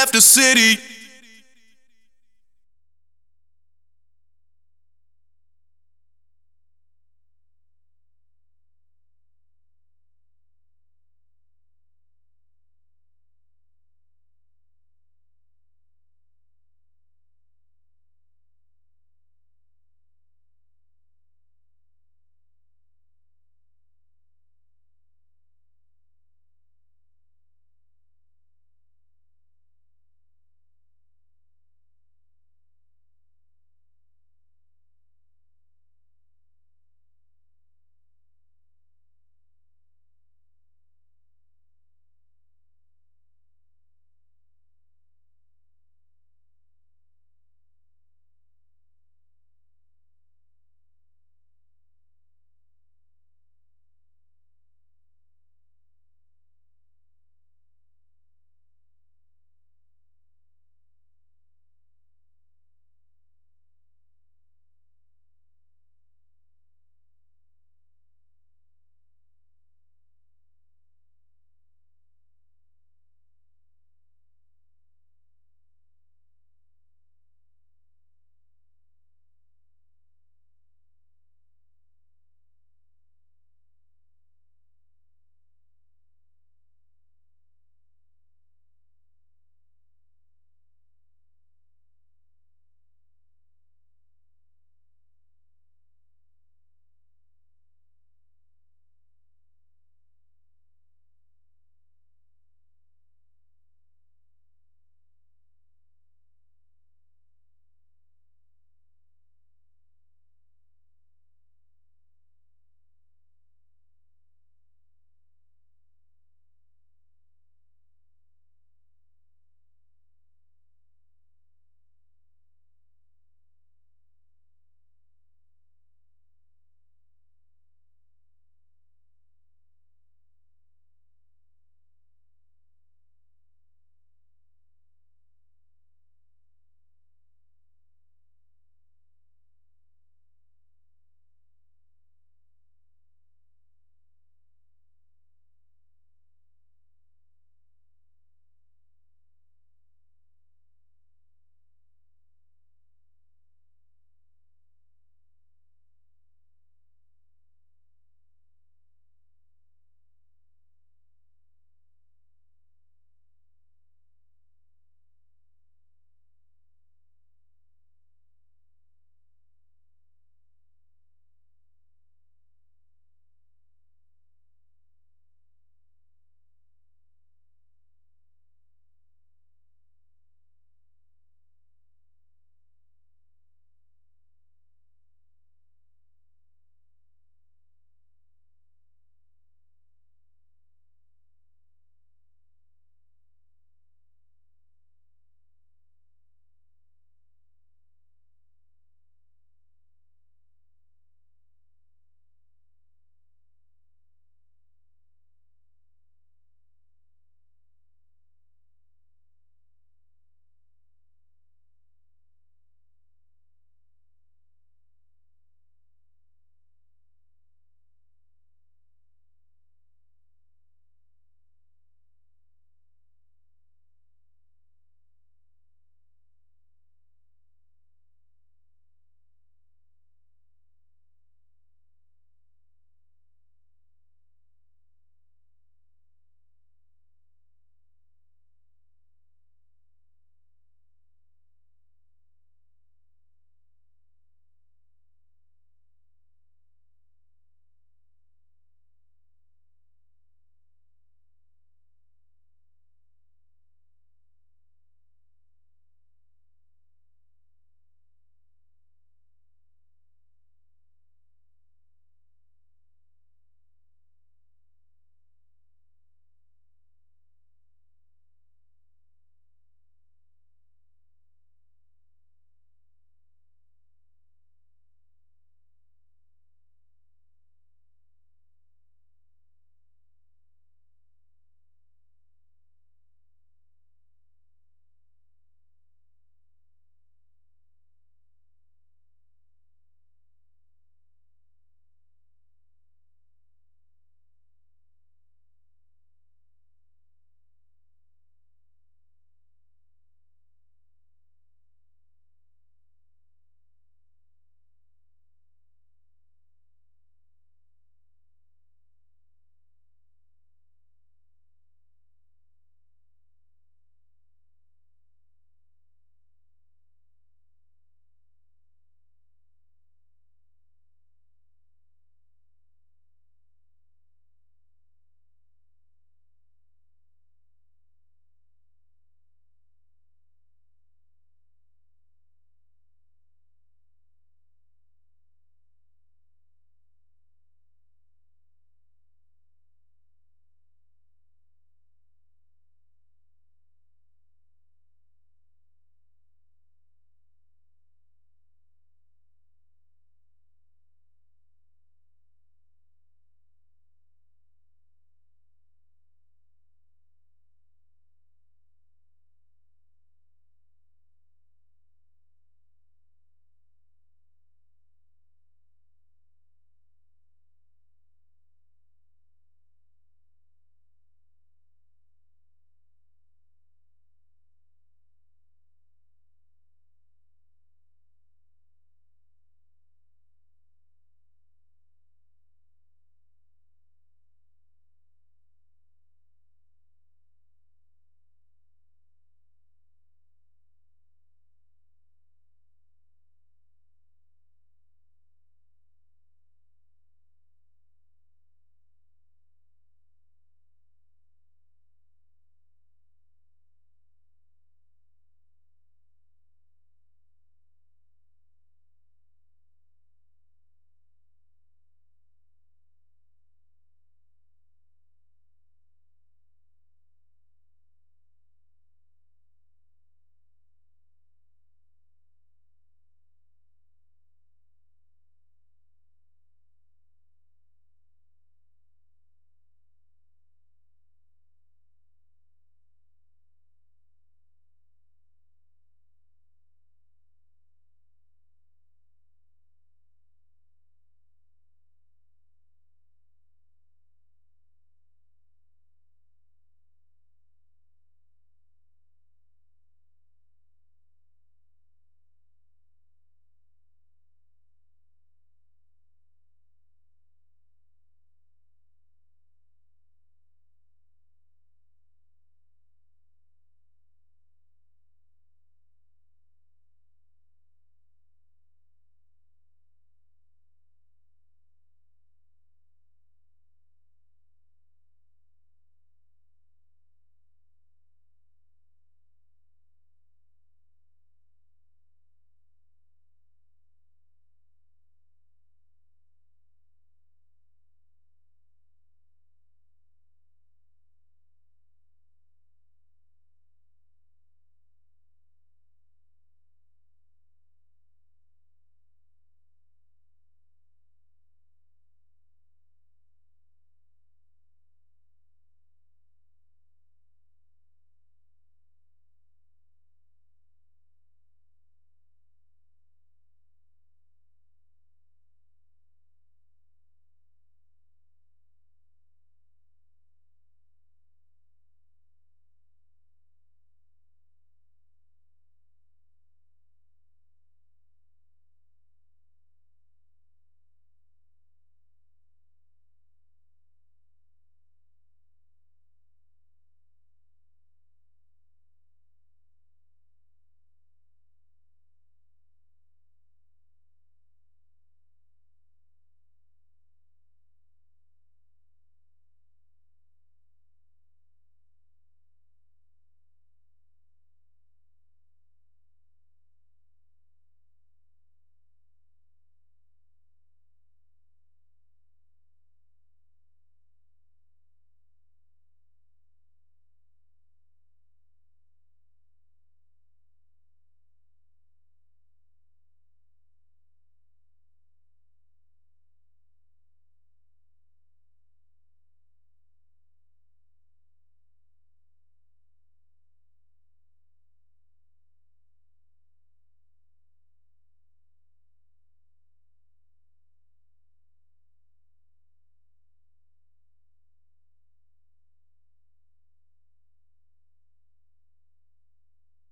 left 0.00 0.14
the 0.14 0.20
city. 0.22 0.89